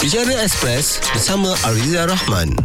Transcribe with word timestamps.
Bicara 0.00 0.32
Express 0.40 0.96
bersama 1.12 1.52
Ariza 1.60 2.08
Rahman. 2.08 2.56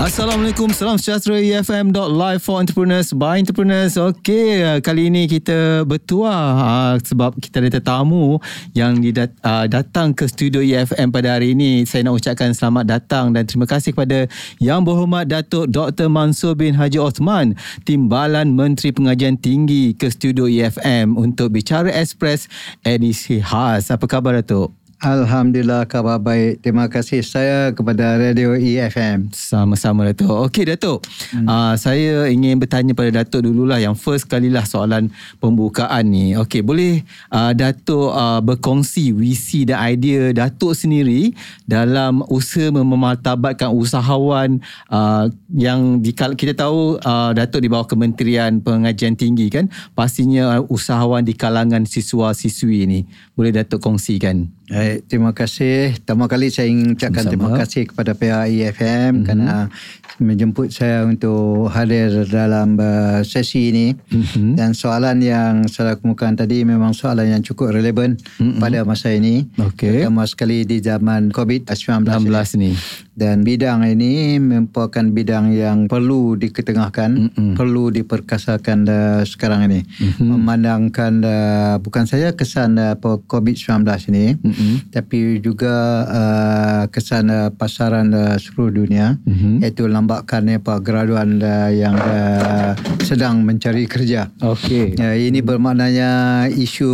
Assalamualaikum, 0.00 0.72
salam 0.72 0.96
sejahtera 0.96 1.36
EFM.live 1.36 2.40
for 2.40 2.56
entrepreneurs 2.56 3.12
by 3.12 3.36
entrepreneurs. 3.36 4.00
Okey, 4.00 4.64
kali 4.80 5.12
ini 5.12 5.28
kita 5.28 5.84
bertua 5.84 6.32
uh, 6.32 6.94
sebab 6.96 7.36
kita 7.36 7.60
ada 7.60 7.76
tetamu 7.76 8.40
yang 8.72 8.96
didat, 8.96 9.28
uh, 9.44 9.68
datang 9.68 10.16
ke 10.16 10.24
studio 10.24 10.64
EFM 10.64 11.12
pada 11.12 11.36
hari 11.36 11.52
ini. 11.52 11.84
Saya 11.84 12.08
nak 12.08 12.16
ucapkan 12.16 12.56
selamat 12.56 12.88
datang 12.88 13.36
dan 13.36 13.44
terima 13.44 13.68
kasih 13.68 13.92
kepada 13.92 14.24
Yang 14.56 14.80
Berhormat 14.88 15.28
Datuk 15.28 15.68
Dr. 15.68 16.08
Mansur 16.08 16.56
bin 16.56 16.72
Haji 16.72 16.96
Osman, 16.96 17.60
Timbalan 17.84 18.56
Menteri 18.56 18.88
Pengajian 18.88 19.36
Tinggi 19.36 19.92
ke 19.92 20.08
studio 20.08 20.48
EFM 20.48 21.12
untuk 21.20 21.52
bicara 21.52 21.92
Express 21.92 22.48
edisi 22.88 23.44
khas. 23.44 23.92
Apa 23.92 24.08
khabar 24.08 24.40
Datuk? 24.40 24.79
Alhamdulillah 25.00 25.88
khabar 25.88 26.20
baik. 26.20 26.60
Terima 26.60 26.84
kasih 26.84 27.24
saya 27.24 27.72
kepada 27.72 28.20
Radio 28.20 28.52
EFM. 28.52 29.32
Sama-sama 29.32 30.04
Datuk. 30.04 30.28
Okey 30.28 30.68
Datuk. 30.68 31.00
Hmm. 31.32 31.48
Uh, 31.48 31.72
saya 31.80 32.28
ingin 32.28 32.60
bertanya 32.60 32.92
pada 32.92 33.08
Datuk 33.08 33.48
dululah 33.48 33.80
yang 33.80 33.96
first 33.96 34.28
kalilah 34.28 34.60
soalan 34.68 35.08
pembukaan 35.40 36.04
ni. 36.04 36.36
Okey, 36.36 36.60
boleh 36.60 37.00
uh, 37.32 37.56
Datuk 37.56 38.12
uh, 38.12 38.44
berkongsi 38.44 39.16
visi 39.16 39.64
dan 39.64 39.80
idea 39.88 40.36
Datuk 40.36 40.76
sendiri 40.76 41.32
dalam 41.64 42.20
usaha 42.28 42.68
memartabatkan 42.68 43.72
usahawan 43.72 44.60
uh, 44.92 45.32
yang 45.48 46.04
di, 46.04 46.12
kita 46.12 46.52
tahu 46.52 47.00
uh, 47.00 47.32
Datuk 47.32 47.64
di 47.64 47.72
bawah 47.72 47.88
Kementerian 47.88 48.60
Pengajian 48.60 49.16
Tinggi 49.16 49.48
kan. 49.48 49.72
Pastinya 49.96 50.60
uh, 50.60 50.68
usahawan 50.68 51.24
di 51.24 51.32
kalangan 51.32 51.88
siswa-siswi 51.88 52.84
ni. 52.84 53.00
Boleh 53.32 53.56
Datuk 53.56 53.80
kongsikan? 53.80 54.60
Baik, 54.90 55.06
terima 55.06 55.30
kasih. 55.30 55.94
Pertama 56.02 56.26
kali 56.26 56.50
saya 56.50 56.66
ingin 56.66 56.98
ucapkan 56.98 57.22
Sama. 57.22 57.30
terima 57.30 57.50
kasih 57.62 57.82
kepada 57.86 58.10
pihak 58.10 58.50
EFM 58.50 58.82
mm-hmm. 58.82 59.22
kerana 59.22 59.70
menjemput 60.18 60.74
saya 60.74 61.06
untuk 61.06 61.70
hadir 61.70 62.26
dalam 62.26 62.74
uh, 62.74 63.22
sesi 63.22 63.70
ini. 63.70 63.94
Mm-hmm. 63.94 64.58
Dan 64.58 64.74
soalan 64.74 65.22
yang 65.22 65.70
saya 65.70 65.94
kemukakan 65.94 66.42
tadi 66.42 66.66
memang 66.66 66.90
soalan 66.90 67.30
yang 67.30 67.42
cukup 67.46 67.70
relevan 67.70 68.18
mm-hmm. 68.18 68.58
pada 68.58 68.82
masa 68.82 69.14
ini. 69.14 69.46
Okay. 69.54 70.02
Terutama 70.02 70.26
sekali 70.26 70.66
di 70.66 70.82
zaman 70.82 71.30
COVID-19 71.30 72.10
ini. 72.58 72.74
Dan 73.20 73.44
bidang 73.44 73.84
ini 73.84 74.40
merupakan 74.40 75.04
bidang 75.04 75.52
yang 75.52 75.92
perlu 75.92 76.40
diketengahkan, 76.40 77.10
mm-hmm. 77.28 77.52
perlu 77.52 77.92
diperkasakan 77.92 78.88
uh, 78.88 79.20
sekarang 79.28 79.68
ini. 79.68 79.84
Mm-hmm. 79.84 80.24
Memandangkan 80.24 81.12
uh, 81.20 81.74
bukan 81.84 82.08
saja 82.08 82.32
kesan 82.32 82.80
uh, 82.80 82.96
COVID-19 83.04 83.84
ini, 84.08 84.40
mm-hmm 84.40 84.72
tapi 84.90 85.42
juga 85.44 86.06
uh, 86.08 86.82
kesan 86.88 87.28
uh, 87.28 87.48
pasaran 87.52 88.10
uh, 88.14 88.40
seluruh 88.40 88.84
dunia 88.84 89.20
mm-hmm. 89.22 89.60
iaitu 89.60 89.84
lambakan 89.84 90.56
apa 90.56 90.80
graduan 90.80 91.42
uh, 91.42 91.68
yang 91.68 91.94
uh, 92.00 92.72
sedang 93.04 93.44
mencari 93.44 93.84
kerja. 93.84 94.32
Okey. 94.40 94.96
Uh, 94.96 95.16
ini 95.18 95.44
bermaknanya 95.44 96.46
isu 96.48 96.88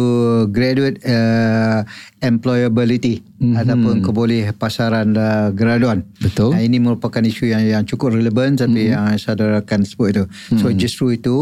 graduate 0.51 0.99
uh, 1.07 1.87
employability 2.25 3.23
mm-hmm. 3.37 3.61
ataupun 3.61 3.95
keboleh 4.03 4.53
pasaran 4.57 5.13
uh, 5.17 5.49
graduan. 5.53 6.05
Betul. 6.21 6.57
Uh, 6.57 6.63
ini 6.63 6.81
merupakan 6.81 7.21
isu 7.21 7.53
yang 7.53 7.63
yang 7.65 7.83
cukup 7.85 8.17
relevan 8.17 8.57
tapi 8.57 8.89
mm-hmm. 8.89 9.17
yang 9.17 9.21
saya 9.21 9.61
akan 9.61 9.81
sebut 9.85 10.09
itu. 10.13 10.25
Mm-hmm. 10.25 10.59
So 10.61 10.67
justru 10.73 11.07
itu 11.17 11.37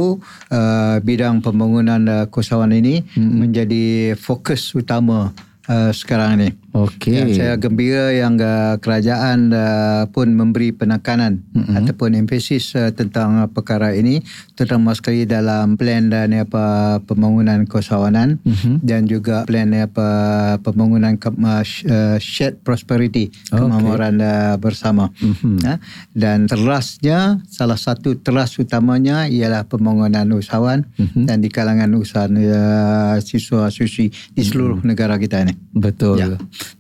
uh, 0.50 0.98
bidang 1.02 1.40
pembangunan 1.40 2.00
uh, 2.06 2.24
keusahawan 2.30 2.74
ini 2.74 3.02
mm-hmm. 3.02 3.36
menjadi 3.38 3.84
fokus 4.18 4.74
utama 4.74 5.30
uh, 5.70 5.90
sekarang 5.94 6.40
ini. 6.40 6.63
Okey. 6.74 7.14
Ya, 7.14 7.24
saya 7.30 7.54
gembira 7.54 8.10
yang 8.10 8.34
uh, 8.42 8.74
kerajaan 8.82 9.54
uh, 9.54 10.10
pun 10.10 10.34
memberi 10.34 10.74
penekanan 10.74 11.46
mm-hmm. 11.54 11.78
ataupun 11.78 12.18
emphasis 12.18 12.74
uh, 12.74 12.90
tentang 12.90 13.38
uh, 13.38 13.46
perkara 13.46 13.94
ini 13.94 14.26
terutama 14.58 14.90
sekali 14.90 15.22
dalam 15.22 15.78
plan 15.78 16.10
dan 16.10 16.34
apa 16.34 16.98
pembangunan 17.06 17.62
keusahawanan 17.70 18.42
mm-hmm. 18.42 18.82
dan 18.82 19.06
juga 19.06 19.46
plan 19.46 19.70
apa 19.70 20.08
pembangunan 20.66 21.14
ke, 21.14 21.30
uh, 21.30 22.18
shared 22.18 22.58
prosperity 22.66 23.30
okay. 23.30 23.54
kemakmuran 23.54 24.18
uh, 24.18 24.58
bersama. 24.58 25.14
Mm-hmm. 25.22 25.62
Uh, 25.62 25.78
dan 26.10 26.50
terasnya 26.50 27.38
salah 27.46 27.78
satu 27.78 28.18
teras 28.18 28.58
utamanya 28.58 29.30
ialah 29.30 29.62
pembangunan 29.62 30.26
usahawan 30.34 30.90
mm-hmm. 30.98 31.30
dan 31.30 31.38
di 31.38 31.54
kalangan 31.54 31.94
usaha 31.94 32.26
uh, 32.26 33.14
siswa-siswi 33.22 34.10
di 34.34 34.42
seluruh 34.42 34.82
mm-hmm. 34.82 34.90
negara 34.90 35.14
kita 35.22 35.38
ini. 35.38 35.54
Betul. 35.70 36.18
Ya 36.18 36.34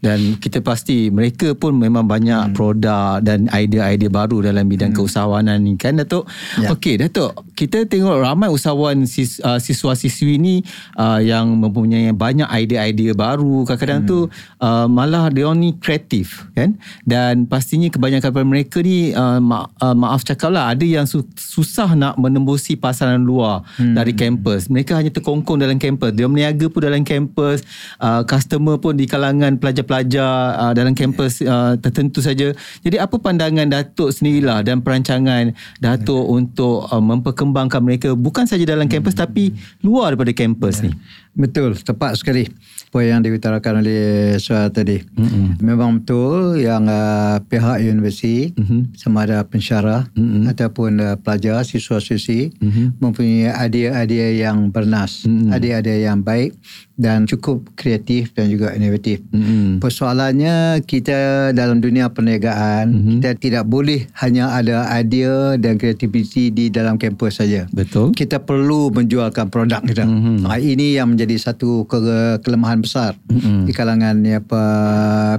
dan 0.04 0.36
kita 0.36 0.60
pasti 0.60 1.08
mereka 1.08 1.56
pun 1.56 1.74
memang 1.74 2.04
banyak 2.04 2.52
hmm. 2.52 2.54
produk 2.54 3.18
dan 3.24 3.48
idea-idea 3.50 4.12
baru 4.12 4.46
dalam 4.46 4.68
bidang 4.70 4.94
hmm. 4.94 4.98
keusahawanan 5.02 5.58
ni 5.58 5.74
kan 5.74 5.98
Datuk. 5.98 6.30
Ya. 6.60 6.70
Okey 6.70 7.00
Datuk, 7.00 7.34
kita 7.58 7.88
tengok 7.88 8.22
ramai 8.22 8.52
usahawan 8.52 9.08
sis, 9.08 9.42
uh, 9.42 9.58
siswa-siswi 9.58 10.38
ni 10.38 10.54
uh, 10.94 11.18
yang 11.18 11.50
mempunyai 11.58 12.14
banyak 12.14 12.46
idea-idea 12.46 13.16
baru. 13.16 13.66
Kadang-kadang 13.66 14.06
hmm. 14.06 14.10
tu 14.12 14.18
uh, 14.62 14.86
malah 14.86 15.26
dia 15.34 15.50
ni 15.58 15.74
kreatif 15.74 16.46
kan. 16.54 16.78
Dan 17.02 17.50
pastinya 17.50 17.90
kebanyakan 17.90 18.30
daripada 18.30 18.46
mereka 18.46 18.78
ni 18.78 19.10
uh, 19.10 19.42
ma- 19.42 19.66
uh, 19.82 19.96
maaf 19.98 20.22
cakaplah 20.22 20.70
ada 20.70 20.86
yang 20.86 21.10
su- 21.10 21.26
susah 21.34 21.98
nak 21.98 22.14
menembusi 22.14 22.78
pasaran 22.78 23.18
luar 23.18 23.66
hmm. 23.82 23.98
dari 23.98 24.14
kampus. 24.14 24.70
Mereka 24.70 24.94
hanya 24.94 25.10
terkongkong 25.10 25.58
dalam 25.58 25.82
kampus. 25.82 26.14
Dia 26.14 26.30
meniaga 26.30 26.70
pun 26.70 26.86
dalam 26.86 27.02
kampus, 27.02 27.66
uh, 27.98 28.22
customer 28.22 28.78
pun 28.78 28.94
di 28.94 29.10
kalangan 29.10 29.58
pelajar 29.58 29.73
pelajar 29.82 30.54
uh, 30.60 30.72
dalam 30.76 30.94
kampus 30.94 31.42
uh, 31.42 31.74
tertentu 31.80 32.22
saja. 32.22 32.52
Jadi 32.84 32.96
apa 33.00 33.16
pandangan 33.18 33.66
Datuk 33.66 34.14
sendirilah 34.14 34.62
dan 34.62 34.84
perancangan 34.84 35.56
Datuk 35.82 36.22
hmm. 36.22 36.36
untuk 36.38 36.86
uh, 36.86 37.02
memperkembangkan 37.02 37.80
mereka 37.82 38.14
bukan 38.14 38.46
saja 38.46 38.62
dalam 38.62 38.86
kampus 38.86 39.16
hmm. 39.16 39.22
tapi 39.24 39.44
luar 39.82 40.14
daripada 40.14 40.30
kampus 40.36 40.84
yeah. 40.84 40.84
ni. 40.86 40.90
Betul, 41.34 41.74
tepat 41.82 42.14
sekali 42.14 42.46
apa 42.94 43.02
yang 43.02 43.26
diutarakan 43.26 43.82
oleh 43.82 44.38
Suha 44.38 44.70
tadi. 44.70 45.02
Mm-hmm. 45.02 45.66
Memang 45.66 45.98
betul 45.98 46.62
yang 46.62 46.86
uh, 46.86 47.42
pihak 47.42 47.82
universiti 47.82 48.54
mm-hmm. 48.54 48.94
sama 48.94 49.26
ada 49.26 49.42
pensyarah 49.42 50.06
mm-hmm. 50.14 50.54
ataupun 50.54 51.02
uh, 51.02 51.18
pelajar, 51.18 51.66
siswa-siswi 51.66 52.54
mm-hmm. 52.54 53.02
mempunyai 53.02 53.50
idea-idea 53.66 54.46
yang 54.46 54.70
bernas, 54.70 55.26
mm-hmm. 55.26 55.50
idea-idea 55.50 56.06
yang 56.06 56.22
baik 56.22 56.54
dan 56.94 57.26
cukup 57.26 57.66
kreatif 57.74 58.30
dan 58.38 58.46
juga 58.46 58.70
inovatif. 58.70 59.18
Mm-hmm. 59.34 59.82
Persoalannya 59.82 60.78
kita 60.86 61.50
dalam 61.50 61.82
dunia 61.82 62.06
perniagaan 62.06 62.86
mm-hmm. 62.86 63.10
kita 63.18 63.30
tidak 63.34 63.64
boleh 63.66 64.06
hanya 64.22 64.54
ada 64.54 64.86
idea 64.94 65.58
dan 65.58 65.74
kreativiti 65.74 66.54
di 66.54 66.70
dalam 66.70 66.94
kampus 66.94 67.42
saja. 67.42 67.66
Betul. 67.74 68.14
Kita 68.14 68.38
perlu 68.38 68.94
menjualkan 68.94 69.50
produk 69.50 69.82
kita. 69.82 70.06
Mm-hmm. 70.06 70.46
Nah, 70.46 70.58
ini 70.62 70.94
yang 70.94 71.10
menjadi 71.10 71.34
satu 71.50 71.82
ke- 71.90 72.38
kelemahan 72.46 72.78
besar 72.78 73.18
mm-hmm. 73.26 73.66
di 73.66 73.72
kalangan 73.74 74.14
ni 74.22 74.38
apa 74.38 74.62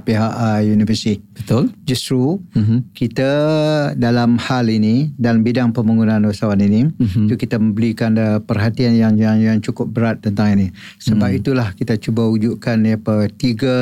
pihak 0.04 0.34
uh, 0.36 0.60
universiti. 0.60 1.24
Betul. 1.40 1.72
Justru 1.88 2.44
mm-hmm. 2.52 2.80
kita 2.92 3.32
dalam 3.96 4.36
hal 4.36 4.68
ini 4.68 5.16
dalam 5.16 5.40
bidang 5.40 5.72
pembangunan 5.72 6.20
usahawan 6.28 6.60
ini 6.60 6.92
mm-hmm. 6.92 7.32
itu 7.32 7.36
kita 7.40 7.56
memberikan 7.56 8.12
uh, 8.20 8.44
perhatian 8.44 9.00
yang, 9.00 9.16
yang 9.16 9.40
yang 9.40 9.58
cukup 9.64 9.88
berat 9.88 10.20
tentang 10.20 10.60
ini. 10.60 10.68
Sebab 11.00 11.32
mm-hmm 11.32 11.45
itulah 11.46 11.70
kita 11.78 11.94
cuba 12.02 12.26
wujudkan 12.26 12.82
apa 12.90 13.30
tiga 13.30 13.78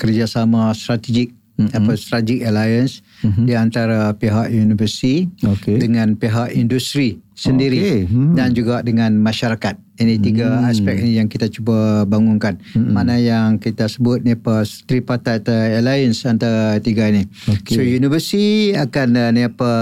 kerjasama 0.00 0.72
strategik 0.72 1.36
mm-hmm. 1.60 1.76
apa 1.76 1.92
strategic 2.00 2.48
alliance 2.48 3.04
mm-hmm. 3.20 3.44
di 3.44 3.52
antara 3.52 4.16
pihak 4.16 4.48
universiti 4.48 5.28
okay. 5.44 5.76
dengan 5.76 6.16
pihak 6.16 6.56
industri 6.56 7.20
sendiri 7.42 7.80
okay. 7.80 8.00
hmm. 8.06 8.38
dan 8.38 8.54
juga 8.54 8.80
dengan 8.86 9.18
masyarakat. 9.18 9.74
Ini 10.02 10.18
tiga 10.18 10.58
hmm. 10.58 10.70
aspek 10.74 10.94
ini 10.98 11.22
yang 11.22 11.30
kita 11.30 11.46
cuba 11.46 12.02
bangunkan. 12.02 12.58
Hmm. 12.74 12.90
Mana 12.90 13.22
yang 13.22 13.62
kita 13.62 13.86
sebut 13.86 14.26
ni 14.26 14.34
apa 14.34 14.66
tripartite 14.66 15.78
alliance 15.78 16.26
antara 16.26 16.82
tiga 16.82 17.06
ini. 17.06 17.30
Okay. 17.46 17.78
So 17.78 17.80
universiti 17.86 18.74
akan 18.74 19.08
uh, 19.14 19.30
ni 19.30 19.46
apa 19.46 19.72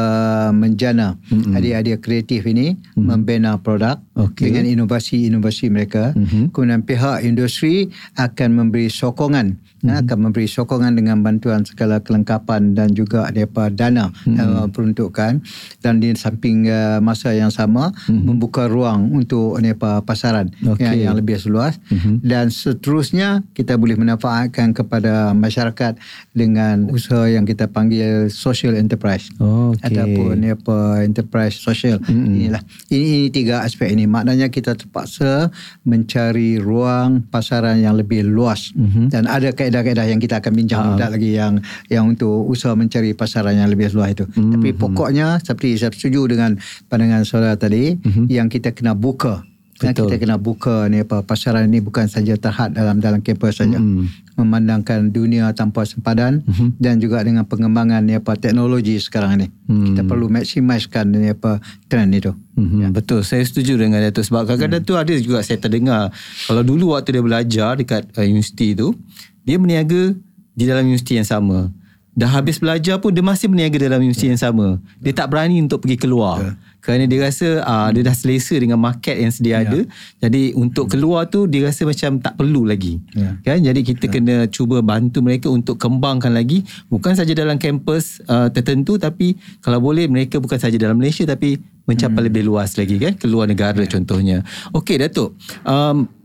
menjana 0.53 1.17
hmm. 1.33 1.57
adik-adik 1.57 2.05
kreatif 2.05 2.45
ini 2.45 2.77
hmm. 2.77 3.01
membina 3.01 3.57
produk 3.57 3.97
okay. 4.13 4.53
dengan 4.53 4.69
inovasi-inovasi 4.69 5.73
mereka. 5.73 6.13
Hmm. 6.13 6.53
Kemudian 6.53 6.85
pihak 6.85 7.25
industri 7.25 7.89
akan 8.21 8.49
memberi 8.53 8.93
sokongan 8.93 9.57
hmm. 9.85 10.01
akan 10.05 10.19
memberi 10.29 10.47
sokongan 10.47 10.97
dengan 10.97 11.25
bantuan 11.25 11.65
segala 11.65 12.01
kelengkapan 12.01 12.77
dan 12.77 12.93
juga 12.93 13.29
apa 13.29 13.73
dana 13.73 14.13
hmm. 14.25 14.37
uh, 14.37 14.67
peruntukan 14.69 15.41
dan 15.81 15.95
di 15.99 16.13
samping 16.13 16.69
uh, 16.69 17.01
masa 17.01 17.33
yang 17.33 17.49
sama 17.53 17.93
hmm. 18.09 18.29
membuka 18.29 18.69
ruang 18.69 19.09
untuk 19.13 19.57
ni 19.61 19.73
apa 19.73 20.05
pasaran 20.11 20.51
Okey. 20.67 20.83
yang, 20.83 20.97
yang 20.99 21.15
lebih 21.15 21.39
seluas 21.39 21.79
Mhm. 21.87 22.19
dan 22.23 22.51
seterusnya 22.51 23.47
kita 23.53 23.79
boleh 23.79 23.95
manfaatkan 23.95 24.75
kepada 24.75 25.31
masyarakat 25.33 25.95
dengan 26.33 26.91
usaha 26.91 27.27
yang 27.27 27.45
kita 27.45 27.67
panggil 27.67 28.27
social 28.27 28.75
enterprise 28.75 29.31
Okey. 29.39 29.87
ataupun 29.87 30.35
apa 30.43 30.79
enterprise 31.03 31.55
social 31.57 32.03
Mm-mm. 32.03 32.27
inilah 32.35 32.63
ini, 32.89 33.05
ini 33.07 33.29
tiga 33.31 33.63
aspek 33.63 33.87
ini 33.89 34.07
maknanya 34.07 34.49
kita 34.49 34.75
terpaksa 34.75 35.55
mencari 35.85 36.57
ruang 36.59 37.23
pasaran 37.27 37.79
yang 37.79 37.95
lebih 37.95 38.25
luas 38.25 38.73
Mhm. 38.73 39.11
dan 39.11 39.27
ada 39.27 39.51
kaedah-kaedah 39.51 40.07
yang 40.07 40.19
kita 40.19 40.39
akan 40.39 40.53
bincang 40.53 40.83
uh 40.83 40.99
lagi 41.01 41.35
yang 41.35 41.59
yang 41.87 42.09
untuk 42.09 42.47
usaha 42.47 42.73
mencari 42.73 43.13
pasaran 43.13 43.53
yang 43.53 43.69
lebih 43.69 43.91
luas 43.91 44.11
itu 44.11 44.25
Mhm. 44.27 44.53
tapi 44.53 44.69
pokoknya 44.73 45.39
seperti 45.39 45.77
saya 45.77 45.91
setuju 45.91 46.27
dengan 46.27 46.57
pandangan 46.87 47.23
saudara 47.23 47.55
tadi 47.55 47.95
Mhm. 47.95 48.25
yang 48.27 48.47
kita 48.47 48.71
kena 48.71 48.95
buka 48.95 49.43
Betul. 49.83 50.13
kita 50.13 50.17
kena 50.19 50.37
buka 50.37 50.85
ni 50.87 51.01
apa 51.01 51.21
pasaran 51.21 51.65
ini 51.65 51.81
bukan 51.81 52.05
saja 52.05 52.37
terhad 52.37 52.71
dalam 52.71 53.01
dalam 53.01 53.19
kampus 53.19 53.59
saja 53.59 53.81
Mm. 53.81 54.05
memandangkan 54.37 55.09
dunia 55.09 55.49
tanpa 55.53 55.83
sempadan 55.83 56.45
Mhm. 56.45 56.77
dan 56.77 56.97
juga 56.97 57.21
dengan 57.21 57.45
pengembangan 57.45 58.01
ni 58.01 58.15
apa 58.15 58.37
teknologi 58.37 58.97
sekarang 58.97 59.37
ni 59.37 59.47
Hmm. 59.65 59.93
kita 59.93 60.05
perlu 60.05 60.29
maksimiskan 60.29 61.05
ni 61.11 61.31
apa 61.31 61.59
trend 61.87 62.13
itu 62.13 62.33
Mm-hmm. 62.51 62.81
Ya. 62.83 62.89
Betul, 62.93 63.25
saya 63.25 63.41
setuju 63.41 63.81
dengan 63.81 64.05
Datuk 64.05 64.21
sebab 64.21 64.45
kadang-kadang 64.45 64.85
tu 64.85 64.93
ada 64.93 65.09
juga 65.17 65.41
saya 65.41 65.57
terdengar 65.57 66.13
kalau 66.45 66.61
dulu 66.61 66.93
waktu 66.93 67.17
dia 67.17 67.25
belajar 67.25 67.73
dekat 67.73 68.05
uh, 68.13 68.21
universiti 68.21 68.77
tu 68.77 68.93
dia 69.41 69.57
berniaga 69.57 70.13
di 70.53 70.65
dalam 70.69 70.85
universiti 70.85 71.17
yang 71.17 71.25
sama. 71.25 71.73
Dah 72.13 72.29
habis 72.29 72.61
belajar 72.61 73.01
pun 73.01 73.17
dia 73.17 73.25
masih 73.25 73.49
berniaga 73.49 73.81
dalam 73.81 74.05
universiti 74.05 74.29
yang 74.29 74.37
sama. 74.37 74.77
Dia 75.01 75.17
tak 75.17 75.33
berani 75.33 75.57
untuk 75.57 75.81
pergi 75.81 75.97
keluar. 75.97 76.53
Kerana 76.81 77.05
dia 77.07 77.21
rasa 77.25 77.61
uh, 77.63 77.89
dia 77.93 78.03
dah 78.05 78.17
selesa 78.17 78.57
dengan 78.57 78.81
market 78.81 79.17
yang 79.17 79.33
sedia 79.33 79.63
ada. 79.65 79.85
Jadi 80.21 80.57
untuk 80.57 80.89
keluar 80.89 81.29
tu 81.29 81.45
dia 81.47 81.69
rasa 81.69 81.85
macam 81.85 82.21
tak 82.21 82.35
perlu 82.41 82.65
lagi. 82.65 83.01
Ya. 83.13 83.37
Kan? 83.45 83.63
Jadi 83.65 83.81
kita 83.85 84.09
kena 84.09 84.49
cuba 84.49 84.81
bantu 84.81 85.21
mereka 85.21 85.53
untuk 85.53 85.77
kembangkan 85.77 86.33
lagi 86.33 86.65
bukan 86.89 87.17
saja 87.17 87.33
dalam 87.37 87.57
kampus 87.61 88.25
uh, 88.27 88.49
tertentu 88.49 88.97
tapi 88.97 89.37
kalau 89.61 89.81
boleh 89.81 90.09
mereka 90.09 90.41
bukan 90.41 90.59
saja 90.59 90.77
dalam 90.77 90.99
Malaysia 90.99 91.25
tapi 91.29 91.61
mencapai 91.89 92.31
lebih 92.31 92.47
luas 92.47 92.79
lagi 92.79 92.97
kan 93.03 93.17
keluar 93.19 93.51
negara 93.51 93.83
contohnya. 93.87 94.47
Okey 94.77 95.01
Datuk. 95.01 95.35
Um, 95.67 96.20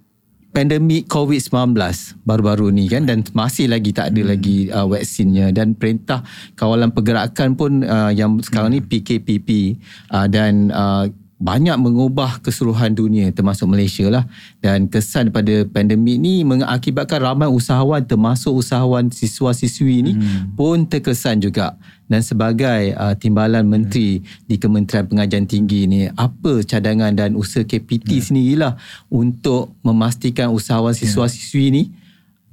pandemik 0.56 1.12
COVID-19 1.12 1.76
baru-baru 2.24 2.72
ni 2.72 2.88
kan 2.88 3.04
dan 3.04 3.28
masih 3.36 3.68
lagi 3.68 3.92
tak 3.92 4.16
ada 4.16 4.24
lagi 4.24 4.72
uh, 4.72 4.88
vaksinnya. 4.88 5.52
Dan 5.52 5.76
perintah 5.76 6.24
kawalan 6.56 6.96
pergerakan 6.96 7.60
pun 7.60 7.84
uh, 7.84 8.16
yang 8.16 8.40
sekarang 8.40 8.72
ni 8.72 8.80
PKPP 8.80 9.76
uh, 10.16 10.32
dan 10.32 10.72
uh, 10.72 11.12
banyak 11.36 11.76
mengubah 11.76 12.40
keseluruhan 12.40 12.96
dunia 12.96 13.28
termasuk 13.36 13.68
Malaysia 13.68 14.08
lah 14.08 14.24
dan 14.64 14.88
kesan 14.88 15.36
pada 15.36 15.68
pandemik 15.68 16.16
ni 16.16 16.48
mengakibatkan 16.48 17.20
ramai 17.20 17.52
usahawan 17.52 18.08
termasuk 18.08 18.56
usahawan 18.56 19.12
siswa-siswi 19.12 19.96
ni 20.00 20.14
hmm. 20.16 20.56
pun 20.56 20.88
terkesan 20.88 21.44
juga 21.44 21.76
dan 22.08 22.24
sebagai 22.24 22.96
uh, 22.96 23.12
timbalan 23.20 23.68
menteri 23.68 24.24
di 24.48 24.56
Kementerian 24.56 25.12
Pengajian 25.12 25.44
Tinggi 25.44 25.92
ni 25.92 26.08
apa 26.08 26.64
cadangan 26.64 27.12
dan 27.12 27.36
usaha 27.36 27.68
KPT 27.68 28.10
hmm. 28.16 28.26
sendirilah 28.32 28.74
untuk 29.12 29.76
memastikan 29.84 30.56
usahawan 30.56 30.96
siswa-siswi 30.96 31.66
ni 31.68 31.84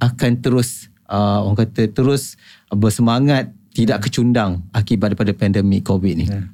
akan 0.03 0.43
terus 0.43 0.91
uh, 1.07 1.47
orang 1.47 1.63
kata 1.63 1.87
terus 1.87 2.35
bersemangat 2.67 3.47
tidak 3.73 4.05
kecundang 4.05 4.61
akibat 4.75 5.15
daripada 5.15 5.33
pandemik 5.33 5.81
COVID 5.87 6.13
ni. 6.13 6.25
Ya. 6.29 6.45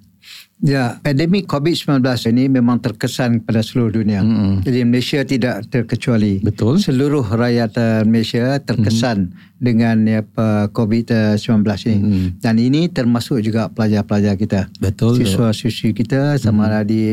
Ya, 0.59 0.99
pandemik 0.99 1.47
COVID-19 1.47 2.03
ini 2.35 2.51
memang 2.51 2.83
terkesan 2.83 3.39
pada 3.47 3.63
seluruh 3.63 3.95
dunia. 4.03 4.19
Mm-mm. 4.19 4.59
Jadi 4.67 4.79
Malaysia 4.83 5.23
tidak 5.23 5.71
terkecuali. 5.71 6.43
Betul. 6.43 6.83
Seluruh 6.83 7.23
rakyat 7.23 8.03
Malaysia 8.03 8.59
terkesan 8.59 9.31
dengan 9.59 10.03
ya, 10.03 10.19
apa, 10.19 10.67
COVID-19 10.75 11.63
ini. 11.87 11.95
Mm-mm. 11.95 12.25
Dan 12.43 12.59
ini 12.59 12.91
termasuk 12.91 13.39
juga 13.39 13.71
pelajar-pelajar 13.71 14.35
kita. 14.35 14.61
Betul. 14.83 15.23
Siswa-siswi 15.23 15.95
kita 15.95 16.35
sama 16.35 16.67
ada 16.67 16.83
di 16.83 17.07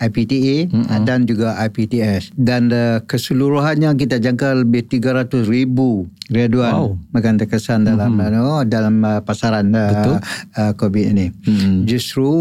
IPTA 0.00 0.72
uh, 0.72 1.00
dan 1.04 1.28
juga 1.28 1.52
IPTS. 1.68 2.32
Dan 2.32 2.72
uh, 2.72 3.04
keseluruhannya 3.04 3.92
kita 3.92 4.24
jangka 4.24 4.64
lebih 4.64 4.88
300 4.88 5.44
ribu 5.44 6.08
graduan 6.28 6.68
Wow. 6.68 6.88
akan 7.16 7.34
terkesan 7.40 7.88
dalam 7.88 8.12
uh, 8.20 8.60
dalam 8.68 9.00
uh, 9.00 9.20
pasaran 9.24 9.72
Betul. 9.72 10.16
uh, 10.16 10.20
uh, 10.60 10.72
COVID 10.76 11.04
ini. 11.16 11.32
Mm. 11.48 11.88
Justru 11.88 12.37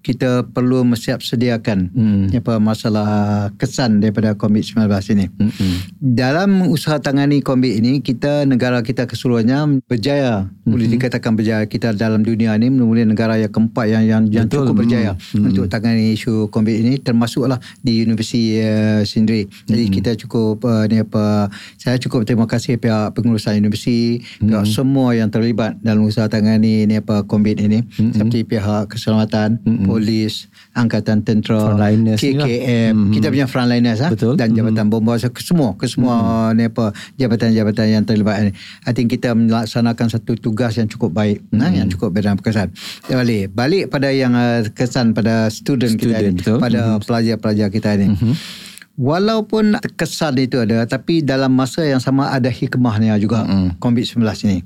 kita 0.00 0.46
perlu 0.46 0.82
siap 0.94 1.20
sediakan 1.20 1.90
Mm. 1.92 2.34
apa 2.34 2.58
masalah 2.58 3.08
kesan 3.54 3.98
daripada 3.98 4.34
COVID-19 4.34 4.86
ini. 5.14 5.26
Mm-mm. 5.30 5.74
Dalam 5.98 6.70
usaha 6.70 6.96
tangani 6.96 7.40
COVID 7.40 7.72
ini 7.78 7.92
kita 8.00 8.44
negara 8.44 8.80
kita 8.80 9.04
keseluruhannya 9.04 9.82
berjaya 9.84 10.46
Mm-hmm. 10.48 10.70
boleh 10.70 10.88
dikatakan 10.92 11.32
berjaya 11.32 11.64
kita 11.64 11.92
dalam 11.92 12.20
dunia 12.20 12.52
ini 12.52 12.68
menemui 12.68 13.00
negara 13.02 13.34
yang 13.34 13.48
keempat 13.48 13.86
yang 13.88 14.04
yang, 14.04 14.22
yang 14.28 14.44
Betul. 14.44 14.68
cukup 14.68 14.84
berjaya 14.84 15.12
Mm-hmm. 15.16 15.46
untuk 15.48 15.64
tangani 15.66 16.12
isu 16.12 16.48
COVID 16.48 16.76
ini 16.78 16.92
termasuklah 16.98 17.56
di 17.80 18.04
Universiti 18.04 18.60
uh, 18.60 19.00
Sindri. 19.02 19.48
Jadi 19.64 19.82
Mm-hmm. 19.82 19.96
kita 19.96 20.10
cukup 20.20 20.56
uh, 20.62 20.84
ni 20.86 21.00
apa 21.00 21.48
saya 21.76 21.96
cukup 21.96 22.22
terima 22.22 22.44
kasih 22.44 22.76
pihak 22.76 23.12
pengurusan 23.12 23.56
universiti 23.56 24.20
Mm-hmm. 24.20 24.48
pihak 24.48 24.64
semua 24.66 25.12
yang 25.12 25.28
terlibat 25.28 25.76
dalam 25.80 26.04
usaha 26.04 26.26
tangani 26.26 26.84
ni 26.84 26.94
apa 26.96 27.24
COVID 27.24 27.56
ini 27.58 27.80
Mm-hmm. 27.88 28.12
seperti 28.14 28.38
pihak 28.44 28.84
keselamatan, 28.88 29.37
polis, 29.86 30.48
angkatan 30.74 31.22
tentera, 31.22 31.74
Frontliners 31.74 32.20
ni 32.20 32.32
lah. 32.34 32.46
KKM, 32.48 32.96
kita 33.14 33.26
punya 33.28 33.46
frontliners 33.46 34.00
ah 34.02 34.10
Betul. 34.10 34.34
dan 34.34 34.54
jabatan 34.54 34.86
bomba 34.88 35.18
so, 35.20 35.28
ke 35.30 35.42
semua 35.42 35.74
ke 35.78 35.86
semua 35.86 36.50
ni 36.56 36.66
apa 36.66 36.94
jabatan-jabatan 37.20 37.86
yang 37.88 38.04
terlibat 38.04 38.48
ni. 38.48 38.52
I 38.84 38.92
think 38.92 39.12
kita 39.12 39.32
melaksanakan 39.32 40.06
satu 40.08 40.34
tugas 40.38 40.76
yang 40.76 40.88
cukup 40.90 41.14
baik 41.14 41.44
nah, 41.54 41.70
yang 41.70 41.88
cukup 41.88 42.14
berkesan. 42.14 42.74
Balik 43.08 43.54
balik 43.54 43.84
pada 43.92 44.08
yang 44.10 44.32
uh, 44.34 44.62
kesan 44.72 45.12
pada 45.12 45.52
student, 45.52 45.94
kita 45.94 46.18
Student, 46.18 46.34
ni, 46.34 46.40
betul. 46.40 46.58
pada 46.58 46.80
pelajar-pelajar 47.02 47.68
kita 47.70 47.90
ni. 47.98 48.06
Walaupun 48.98 49.78
kesan 49.94 50.42
itu 50.42 50.58
ada 50.58 50.82
tapi 50.82 51.22
dalam 51.22 51.54
masa 51.54 51.86
yang 51.86 52.02
sama 52.02 52.34
ada 52.34 52.50
hikmahnya 52.50 53.14
juga 53.22 53.46
COVID-19 53.78 54.26
ini. 54.50 54.58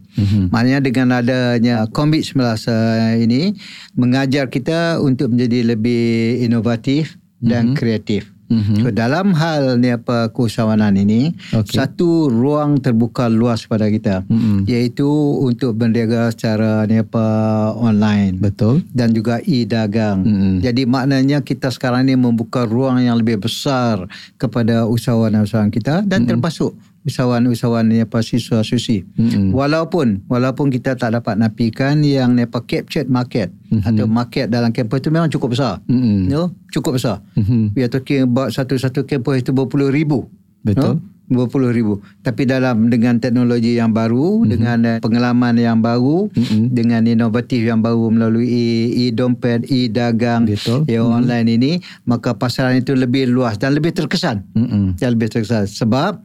Maknanya 0.49 0.81
dengan 0.81 1.09
adanya 1.21 1.85
COVID-19 1.93 2.41
uh, 2.41 3.13
ini 3.21 3.53
mengajar 3.93 4.49
kita 4.49 5.05
untuk 5.05 5.37
menjadi 5.37 5.77
lebih 5.77 6.41
inovatif 6.41 7.21
dan 7.45 7.77
kreatif. 7.77 8.33
Mhm. 8.53 8.85
So 8.85 8.89
dalam 8.93 9.33
hal 9.33 9.81
ni 9.81 9.89
apa 9.89 10.29
keusahawanan 10.29 10.93
ini 10.95 11.33
Okey. 11.51 11.73
satu 11.73 12.29
ruang 12.29 12.77
terbuka 12.79 13.27
luas 13.27 13.65
pada 13.65 13.89
kita 13.89 14.29
Mhm. 14.29 14.69
iaitu 14.69 15.09
untuk 15.41 15.73
berniaga 15.73 16.29
secara 16.29 16.85
ni 16.85 17.01
apa 17.01 17.25
online 17.73 18.37
Betul. 18.37 18.85
dan 18.93 19.11
juga 19.11 19.41
e-dagang. 19.41 20.21
Mm-mm. 20.21 20.55
Jadi 20.61 20.85
maknanya 20.85 21.41
kita 21.41 21.73
sekarang 21.73 22.05
ni 22.05 22.13
membuka 22.13 22.63
ruang 22.63 23.01
yang 23.01 23.17
lebih 23.17 23.41
besar 23.41 24.05
kepada 24.37 24.85
usahawan-usahawan 24.85 25.73
kita 25.73 26.05
dan 26.05 26.29
termasuk 26.29 26.77
usahawan-usahawan 27.03 27.91
apa 27.99 28.23
siswa 28.23 28.63
susi 28.63 29.03
mm-hmm. 29.03 29.51
walaupun 29.51 30.23
walaupun 30.31 30.71
kita 30.71 30.95
tak 30.95 31.19
dapat 31.19 31.35
napikan 31.35 31.99
yang 32.07 32.39
apa 32.39 32.63
captured 32.63 33.11
market 33.11 33.51
mm-hmm. 33.71 33.83
atau 33.83 34.07
market 34.07 34.47
dalam 34.47 34.71
kampus 34.71 35.03
itu 35.03 35.11
memang 35.11 35.31
cukup 35.31 35.59
besar 35.59 35.75
mm-hmm. 35.91 36.31
you 36.31 36.39
know? 36.39 36.49
cukup 36.71 36.99
besar 36.99 37.19
mm-hmm. 37.35 37.75
we 37.75 37.83
are 37.83 37.91
talking 37.91 38.23
about 38.23 38.55
satu-satu 38.55 39.03
kampus 39.03 39.43
itu 39.43 39.51
berpuluh 39.51 39.91
ribu 39.91 40.31
betul 40.63 40.97
you 40.97 41.03
know? 41.03 41.12
20 41.35 41.77
ribu 41.77 41.99
tapi 42.23 42.47
dalam 42.47 42.87
dengan 42.93 43.19
teknologi 43.19 43.75
yang 43.77 43.91
baru 43.91 44.43
mm-hmm. 44.43 44.51
dengan 44.51 44.79
eh, 44.87 44.99
pengalaman 45.03 45.55
yang 45.59 45.79
baru 45.83 46.31
mm-hmm. 46.31 46.63
dengan 46.71 47.03
inovatif 47.09 47.65
yang 47.65 47.81
baru 47.81 48.13
melalui 48.13 48.47
e, 48.47 48.65
e-dompet 49.09 49.67
e-dagang 49.69 50.47
ya 50.47 50.57
mm-hmm. 50.57 51.19
online 51.19 51.49
ini 51.49 51.73
maka 52.05 52.37
pasaran 52.37 52.79
itu 52.79 52.93
lebih 52.95 53.27
luas 53.31 53.57
dan 53.57 53.75
lebih 53.75 53.91
terkesan 53.97 54.45
mm-hmm. 54.55 55.01
dan 55.01 55.09
lebih 55.17 55.29
terkesan 55.33 55.65
sebab 55.67 56.21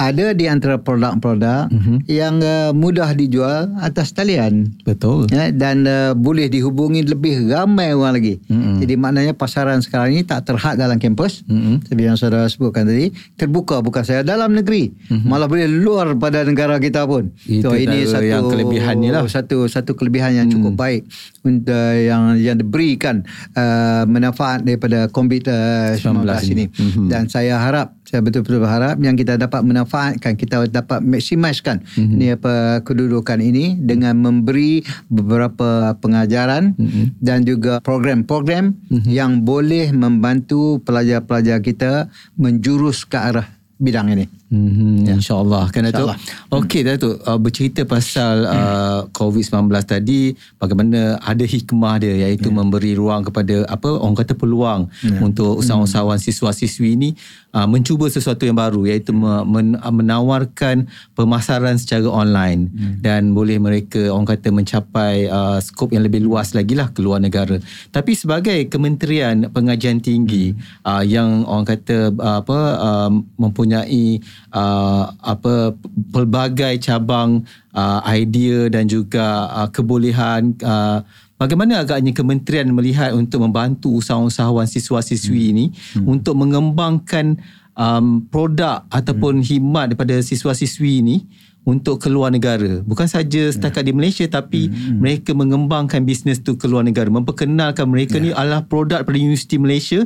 ada 0.00 0.32
di 0.32 0.48
antara 0.48 0.80
produk-produk 0.80 1.68
mm-hmm. 1.68 1.96
yang 2.08 2.40
uh, 2.40 2.70
mudah 2.72 3.12
dijual 3.12 3.70
atas 3.80 4.14
talian 4.16 4.72
betul 4.86 5.28
ya, 5.28 5.52
dan 5.52 5.84
uh, 5.84 6.12
boleh 6.16 6.48
dihubungi 6.48 7.04
lebih 7.04 7.50
ramai 7.50 7.92
orang 7.92 8.18
lagi 8.18 8.34
mm-hmm. 8.48 8.80
jadi 8.82 8.94
maknanya 8.96 9.34
pasaran 9.36 9.80
sekarang 9.84 10.16
ini 10.16 10.22
tak 10.24 10.48
terhad 10.48 10.78
dalam 10.80 10.96
kampus 10.96 11.44
mm-hmm. 11.46 11.88
seperti 11.88 12.02
yang 12.02 12.18
saudara 12.18 12.46
sebutkan 12.48 12.88
tadi 12.88 13.12
terbuka 13.36 13.80
bukan 13.80 14.02
saya 14.04 14.20
dalam 14.24 14.51
dalam 14.52 14.60
negeri 14.60 14.92
mm-hmm. 14.92 15.24
malah 15.24 15.48
boleh 15.48 15.64
luar 15.64 16.12
pada 16.14 16.44
negara 16.44 16.76
kita 16.76 17.08
pun 17.08 17.32
Itu 17.42 17.72
ini 17.72 18.04
antara 18.04 18.12
satu 18.12 18.26
yang 18.26 18.44
kelebihan 18.46 18.94
ni 19.00 19.08
lah. 19.08 19.24
satu 19.24 19.64
satu 19.64 19.96
kelebihan 19.96 20.36
yang 20.36 20.46
cukup 20.46 20.76
baik 20.76 21.08
untuk 21.42 21.72
yang 21.96 22.36
yang 22.36 22.60
diberikan 22.60 23.24
uh, 23.54 24.04
manfaat 24.04 24.60
daripada 24.62 25.08
COVID-19 25.08 26.04
ini 26.46 26.68
Mhm. 26.68 27.08
dan 27.08 27.26
saya 27.26 27.56
harap 27.58 27.96
saya 28.02 28.20
betul-betul 28.20 28.60
berharap 28.60 29.00
yang 29.00 29.16
kita 29.16 29.34
dapat 29.34 29.64
manfaatkan 29.64 30.36
kita 30.36 30.68
dapat 30.68 31.00
maksimiskan 31.00 31.80
Mhm. 31.96 32.12
ni 32.12 32.26
apa 32.28 32.54
kedudukan 32.82 33.40
ini 33.40 33.74
dengan 33.74 34.18
memberi 34.18 34.84
beberapa 35.08 35.96
pengajaran 35.96 36.76
dan 37.18 37.42
juga 37.42 37.80
program-program 37.80 38.76
Mhm. 38.90 39.08
yang 39.08 39.32
boleh 39.40 39.90
membantu 39.90 40.82
pelajar-pelajar 40.82 41.58
kita 41.58 41.92
menjurus 42.36 43.02
ke 43.02 43.16
arah 43.16 43.48
bidang 43.82 44.14
ini. 44.14 44.24
Hmm, 44.52 45.08
ya. 45.08 45.16
InsyaAllah. 45.16 45.72
Kan 45.72 45.88
Datuk 45.88 46.12
InsyaAllah. 46.12 46.60
Okey 46.60 46.80
Datuk 46.84 47.16
uh, 47.24 47.40
Bercerita 47.40 47.88
pasal 47.88 48.44
uh, 48.44 49.08
COVID-19 49.08 49.72
tadi 49.80 50.36
Bagaimana 50.60 51.16
ada 51.24 51.40
hikmah 51.40 51.96
dia 51.96 52.28
Iaitu 52.28 52.52
memberi 52.52 52.92
ruang 52.92 53.24
kepada 53.24 53.64
Apa 53.64 53.96
Orang 53.96 54.12
kata 54.12 54.36
peluang 54.36 54.92
Untuk 55.24 55.64
usahawan-usahawan 55.64 56.20
siswa-siswi 56.20 57.00
ini 57.00 57.16
uh, 57.56 57.64
Mencuba 57.64 58.12
sesuatu 58.12 58.44
yang 58.44 58.60
baru 58.60 58.84
Iaitu 58.84 59.16
men- 59.16 59.80
uh, 59.80 59.88
menawarkan 59.88 60.84
Pemasaran 61.16 61.80
secara 61.80 62.12
online. 62.12 62.68
Dan 63.00 63.32
boleh 63.32 63.56
mereka 63.56 64.12
Orang 64.12 64.28
kata 64.28 64.52
mencapai 64.52 65.32
uh, 65.32 65.64
Skop 65.64 65.96
yang 65.96 66.04
lebih 66.04 66.28
luas 66.28 66.52
lagi 66.52 66.76
lah 66.76 66.92
Keluar 66.92 67.24
negara. 67.24 67.56
Tapi 67.88 68.12
sebagai 68.12 68.68
Kementerian 68.68 69.48
Pengajian 69.48 70.04
Tinggi 70.04 70.52
uh, 70.84 71.00
Yang 71.00 71.48
orang 71.48 71.64
kata 71.64 71.96
uh, 72.20 72.44
Apa 72.44 72.58
uh, 72.76 73.10
Mempunyai 73.40 73.71
uh, 73.80 75.04
apa 75.16 75.72
pelbagai 76.12 76.76
cabang 76.84 77.40
uh, 77.72 78.04
idea 78.04 78.68
dan 78.68 78.84
juga 78.84 79.48
uh, 79.48 79.68
kebolehan 79.72 80.52
uh, 80.60 81.00
bagaimana 81.40 81.82
agaknya 81.82 82.12
kementerian 82.12 82.68
melihat 82.70 83.16
untuk 83.16 83.42
membantu 83.42 83.98
usahawan-usahawan 83.98 84.68
siswa-siswi 84.68 85.42
hmm. 85.42 85.52
ini 85.56 85.66
hmm. 85.72 86.06
untuk 86.06 86.34
mengembangkan 86.36 87.40
um, 87.74 88.22
produk 88.28 88.84
ataupun 88.92 89.42
hmm. 89.42 89.46
khidmat 89.46 89.84
daripada 89.92 90.20
siswa-siswi 90.22 91.02
ini 91.02 91.16
untuk 91.62 92.02
keluar 92.02 92.34
negara. 92.34 92.82
Bukan 92.82 93.06
saja 93.06 93.50
setakat 93.50 93.86
di 93.86 93.92
Malaysia 93.94 94.26
tapi 94.26 94.66
hmm. 94.66 94.98
mereka 94.98 95.30
mengembangkan 95.34 96.02
bisnes 96.02 96.42
tu 96.42 96.58
keluar 96.58 96.82
negara, 96.82 97.06
memperkenalkan 97.10 97.86
mereka 97.86 98.18
ni 98.18 98.34
adalah 98.34 98.66
produk 98.66 99.02
daripada 99.02 99.18
Universiti 99.18 99.58
Malaysia 99.58 100.02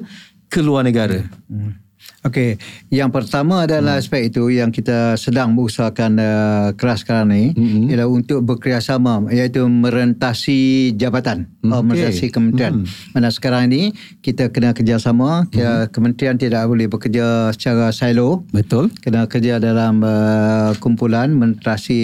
keluar 0.52 0.85
negara. 0.85 1.25
Hmm. 1.49 1.86
Okey, 2.26 2.59
yang 2.90 3.14
pertama 3.14 3.64
adalah 3.71 3.99
hmm. 3.99 4.02
aspek 4.02 4.28
itu 4.28 4.50
yang 4.50 4.75
kita 4.75 5.14
sedang 5.14 5.54
berusahakan 5.54 6.12
uh, 6.18 6.68
keras 6.75 7.06
sekarang 7.06 7.30
ni 7.30 7.45
hmm. 7.54 7.87
ialah 7.95 8.11
untuk 8.11 8.42
bekerjasama 8.42 9.30
iaitu 9.30 9.62
merentasi 9.66 10.90
jabatan 10.99 11.47
okay. 11.47 11.71
atau 11.71 11.80
merentasi 11.87 12.26
kementerian. 12.35 12.83
Hmm. 12.83 13.14
Mana 13.14 13.30
sekarang 13.30 13.71
ini 13.71 13.95
kita 14.26 14.50
kena 14.50 14.75
kerjasama, 14.75 15.47
hmm. 15.49 15.95
kementerian 15.95 16.35
tidak 16.35 16.66
boleh 16.66 16.90
bekerja 16.90 17.54
secara 17.54 17.95
silo. 17.95 18.42
Betul. 18.50 18.90
Kena 18.99 19.30
kerja 19.30 19.62
dalam 19.62 20.02
uh, 20.02 20.75
kumpulan 20.83 21.30
merentasi 21.30 22.00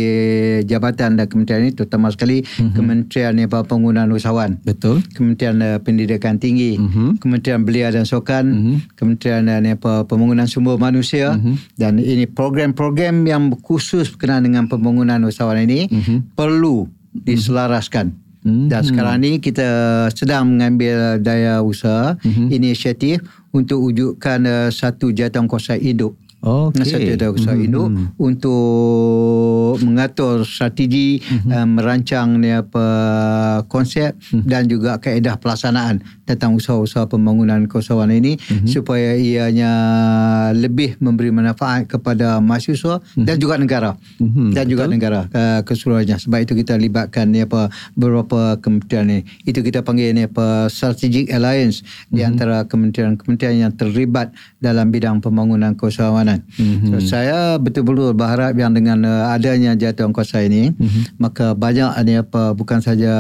jabatan 0.65 1.19
dan 1.19 1.27
kementerian 1.27 1.67
ini 1.67 1.73
terutama 1.75 2.15
sekali 2.15 2.47
hmm. 2.47 2.73
Kementerian 2.79 3.35
Penggunaan 3.63 4.11
Usahawan. 4.13 4.61
Betul. 4.63 5.03
Kementerian 5.17 5.59
uh, 5.59 5.79
Pendidikan 5.83 6.39
Tinggi, 6.39 6.79
Mhm. 6.79 7.19
Kementerian 7.19 7.63
Belia 7.67 7.89
dan 7.91 8.05
Sukan, 8.05 8.45
Mhm. 8.47 8.75
Kementerian 8.95 9.49
uh, 9.49 9.61
apa 9.73 10.05
pembangunan 10.13 10.45
sumber 10.45 10.77
manusia 10.77 11.33
Mhm. 11.33 11.81
dan 11.81 11.97
ini 11.97 12.29
program-program 12.29 13.25
yang 13.25 13.49
khusus 13.57 14.13
berkenaan 14.13 14.45
dengan 14.45 14.69
pembangunan 14.69 15.25
usahawan 15.25 15.65
ini 15.65 15.89
Mhm. 15.89 16.37
perlu 16.37 16.85
diselaraskan. 17.17 18.13
Mhm. 18.45 18.69
Dan 18.69 18.81
sekarang 18.85 19.17
ni 19.23 19.39
kita 19.39 19.65
sedang 20.13 20.53
mengambil 20.53 21.17
daya 21.17 21.65
usaha 21.65 22.21
Mhm. 22.21 22.53
inisiatif 22.53 23.23
untuk 23.55 23.81
wujudkan 23.81 24.45
uh, 24.45 24.69
satu 24.69 25.15
jawatankuasa 25.15 25.79
hidup 25.79 26.13
Satu 26.43 27.07
ada 27.07 27.31
usaha 27.31 27.55
Mhm. 27.55 27.65
induk 27.65 27.89
untuk 28.19 29.79
mengatur 29.79 30.43
strategi 30.43 31.23
Mhm. 31.23 31.49
uh, 31.49 31.67
merancang 31.71 32.29
ni 32.37 32.51
apa 32.51 32.87
konsep 33.71 34.19
Mhm. 34.35 34.43
dan 34.43 34.63
juga 34.67 34.99
kaedah 34.99 35.39
pelaksanaan 35.39 36.03
tentang 36.27 36.59
usaha-usaha 36.59 37.07
pembangunan 37.07 37.63
keusahawan 37.71 38.11
ini 38.11 38.35
Mhm. 38.43 38.67
supaya 38.67 39.15
ianya 39.15 39.73
lebih 40.53 40.99
memberi 40.99 41.31
manfaat 41.31 41.87
kepada 41.87 42.43
mahasiswa 42.43 42.99
dan 43.15 43.37
juga 43.39 43.55
negara 43.55 43.95
Mhm, 44.19 44.51
dan 44.51 44.65
juga 44.67 44.91
negara 44.91 45.31
uh, 45.31 45.61
keseluruhannya 45.63 46.19
sebab 46.19 46.39
itu 46.43 46.59
kita 46.59 46.75
libatkan 46.75 47.31
ni 47.31 47.47
apa 47.47 47.71
beberapa 47.95 48.59
kementerian 48.59 49.07
ni 49.07 49.19
itu 49.45 49.63
kita 49.63 49.87
panggil 49.87 50.11
ni 50.11 50.27
apa 50.27 50.67
strategic 50.67 51.31
alliance 51.31 51.87
di 52.11 52.27
antara 52.27 52.67
kementerian-kementerian 52.67 53.63
yang 53.63 53.73
terlibat 53.73 54.35
dalam 54.59 54.91
bidang 54.91 55.23
pembangunan 55.23 55.79
keusahawanan 55.79 56.32
Mhm. 56.39 56.87
so, 56.87 56.97
saya 57.03 57.57
betul-betul 57.57 58.13
berharap 58.13 58.55
yang 58.55 58.71
dengan 58.71 59.03
uh, 59.03 59.31
adanya 59.31 59.75
jawatankuasa 59.75 60.41
ini 60.41 60.73
Mhm. 60.73 61.19
maka 61.19 61.53
banyak 61.53 61.91
ni 62.03 62.15
apa 62.17 62.53
bukan 62.53 62.79
saja 62.79 63.13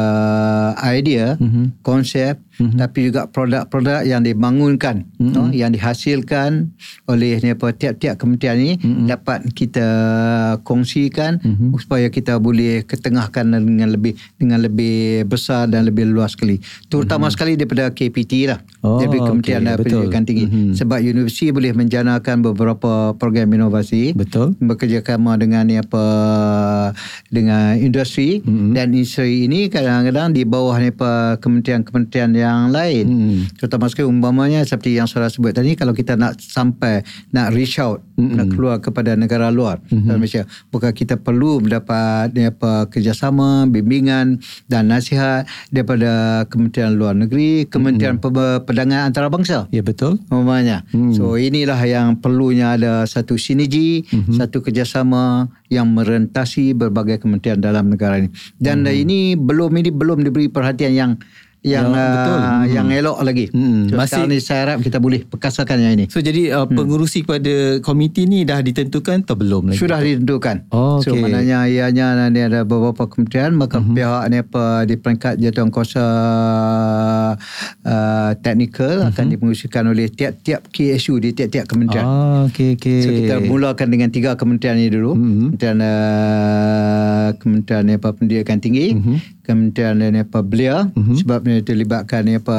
idea 0.86 1.36
Mhm. 1.36 1.82
konsep 1.82 2.38
Mhm. 2.62 2.78
tapi 2.78 3.10
juga 3.10 3.26
produk-produk 3.26 4.06
yang 4.06 4.22
dibangunkan 4.22 5.02
Mhm. 5.18 5.32
no, 5.34 5.50
yang 5.50 5.74
dihasilkan 5.74 6.70
oleh 7.10 7.42
ni 7.42 7.50
apa 7.50 7.74
tiap-tiap 7.74 8.14
kementerian 8.16 8.58
ini 8.58 8.74
Mhm. 8.78 9.06
dapat 9.10 9.50
kita 9.50 9.88
kongsikan 10.62 11.42
Mhm. 11.42 11.74
supaya 11.78 12.06
kita 12.06 12.38
boleh 12.38 12.86
ketengahkan 12.86 13.50
dengan 13.50 13.90
lebih 13.90 14.14
dengan 14.38 14.62
lebih 14.62 15.26
besar 15.26 15.66
dan 15.66 15.84
lebih 15.84 16.06
luas 16.06 16.32
sekali 16.32 16.62
terutama 16.86 17.26
sekali 17.28 17.58
daripada 17.58 17.90
KPT 17.90 18.46
lah. 18.46 18.60
Oh, 18.82 18.98
daripada 18.98 19.30
Kementerian 19.32 19.62
okay, 19.62 19.76
betul. 19.78 19.90
Pendidikan 20.06 20.22
Tinggi 20.22 20.44
Mhm. 20.46 20.72
sebab 20.74 20.98
universiti 21.00 21.50
boleh 21.50 21.72
menjanakan 21.72 22.36
beberapa 22.42 22.92
program 23.16 23.48
inovasi 23.50 24.12
Betul. 24.12 24.54
bekerjasama 24.58 25.34
dengan 25.34 25.66
ni 25.66 25.78
apa 25.78 26.04
dengan 27.28 27.78
industri 27.78 28.42
Mhm. 28.42 28.72
dan 28.76 28.92
industri 28.92 29.46
ini 29.46 29.66
kadang-kadang 29.66 30.34
di 30.34 30.42
bawah 30.44 30.76
ni 30.76 30.90
apa 30.90 31.40
kementerian-kementerian 31.40 32.30
yang 32.34 32.51
lain 32.68 33.04
Mhm. 33.04 33.38
terutama 33.56 33.86
sekali 33.86 34.06
umpamanya 34.06 34.60
seperti 34.62 34.94
yang 34.94 35.06
saya 35.06 35.26
sebut 35.26 35.52
tadi 35.52 35.72
kalau 35.72 35.92
kita 35.92 36.14
nak 36.14 36.36
sampai 36.36 37.00
nak 37.30 37.50
reach 37.50 37.78
out 37.78 38.04
Mhm. 38.14 38.32
nak 38.32 38.46
keluar 38.50 38.76
kepada 38.78 39.14
negara 39.14 39.48
luar 39.48 39.80
dalam 39.88 40.18
Malaysia 40.18 40.44
bukan 40.68 40.92
kita 40.92 41.16
perlu 41.16 41.58
mendapat 41.58 42.32
ni 42.32 42.44
apa 42.44 42.86
kerjasama 42.86 43.64
bimbingan 43.66 44.38
dan 44.66 44.86
nasihat 44.86 45.44
daripada 45.68 46.44
kementerian 46.46 46.92
luar 46.92 47.12
negeri 47.12 47.64
kementerian 47.66 48.16
Pe- 48.16 48.30
perdagangan 48.62 49.08
antarabangsa 49.08 49.66
Ya 49.70 49.80
betul. 49.80 50.20
umpamanya. 50.24 50.84
Hmm. 50.90 51.10
So 51.10 51.34
inilah 51.34 51.78
yang 51.82 52.16
perlunya 52.16 52.74
ada 52.74 53.02
satu 53.04 53.34
sinergi, 53.34 54.04
Mhm. 54.04 54.36
satu 54.36 54.60
kerjasama 54.60 55.46
yang 55.68 55.88
merentasi 55.88 56.72
berbagai 56.72 57.18
kementerian 57.18 57.56
dalam 57.56 57.88
negara 57.88 58.18
ini. 58.18 58.28
Dan 58.56 58.84
Mhm. 58.84 58.92
ini 58.94 59.18
belum 59.34 59.72
ini 59.74 59.90
belum 59.90 60.18
diberi 60.20 60.46
perhatian 60.46 60.92
yang 60.92 61.10
yang 61.62 61.88
Ya, 61.88 62.02
betul. 62.10 62.34
uh, 62.34 62.42
Mhm. 62.58 62.66
yang 62.68 62.86
elok 62.92 63.18
lagi. 63.22 63.46
Hmm, 63.48 63.86
So, 63.86 63.94
masih- 63.94 64.26
ni 64.26 64.38
saya 64.38 64.60
harap 64.64 64.78
kita 64.80 64.98
boleh 64.98 65.22
perkasakan 65.22 65.78
yang 65.78 65.94
ini. 65.94 66.06
So 66.06 66.18
jadi 66.18 66.50
uh, 66.52 66.66
pengurusi 66.66 67.22
kepada 67.22 67.54
komiti 67.78 68.26
ni 68.26 68.42
dah 68.42 68.58
ditentukan 68.58 69.22
atau 69.22 69.34
belum 69.34 69.70
lagi? 69.70 69.78
Sudah 69.78 69.98
ditentukan. 69.98 70.66
Oh, 70.68 70.98
So 70.98 71.10
okey. 71.10 71.22
maknanya 71.22 71.64
ianya 71.64 72.06
nanti 72.16 72.42
ada 72.42 72.62
beberapa 72.62 73.06
kementerian 73.06 73.54
maka 73.54 73.78
Mhm. 73.78 73.94
pihak 73.94 74.22
ni 74.26 74.36
apa 74.38 74.64
di 74.82 74.94
peringkat 74.96 75.34
jawatankuasa 75.38 76.04
uh, 77.82 78.30
teknikal 78.36 79.06
akan 79.06 79.22
Mhm. 79.22 79.32
dipengurusikan 79.32 79.84
oleh 79.86 80.06
tiap-tiap 80.08 80.66
KSU 80.68 81.18
di 81.18 81.30
tiap-tiap 81.30 81.66
kementerian. 81.66 82.02
Ah, 82.02 82.40
okey 82.46 82.74
okey. 82.74 82.98
So 83.00 83.10
kita 83.12 83.34
mulakan 83.40 83.88
dengan 83.88 84.10
tiga 84.10 84.34
kementerian 84.34 84.76
ini 84.76 84.90
dulu. 84.90 85.14
Mhm. 85.14 85.38
Kementerian 85.54 85.78
uh, 85.78 87.28
Kementerian 87.32 87.86
apa 87.88 88.12
Pendidikan 88.12 88.58
Tinggi, 88.58 88.92
Mhm. 88.92 89.14
Kementerian 89.42 89.98
ni 89.98 90.18
apa 90.18 90.38
Belia 90.40 90.86
Mhm. 90.88 91.18
sebab 91.18 91.42
ni 91.42 91.60
terlibatkan 91.60 92.22
ni 92.22 92.38
apa 92.38 92.58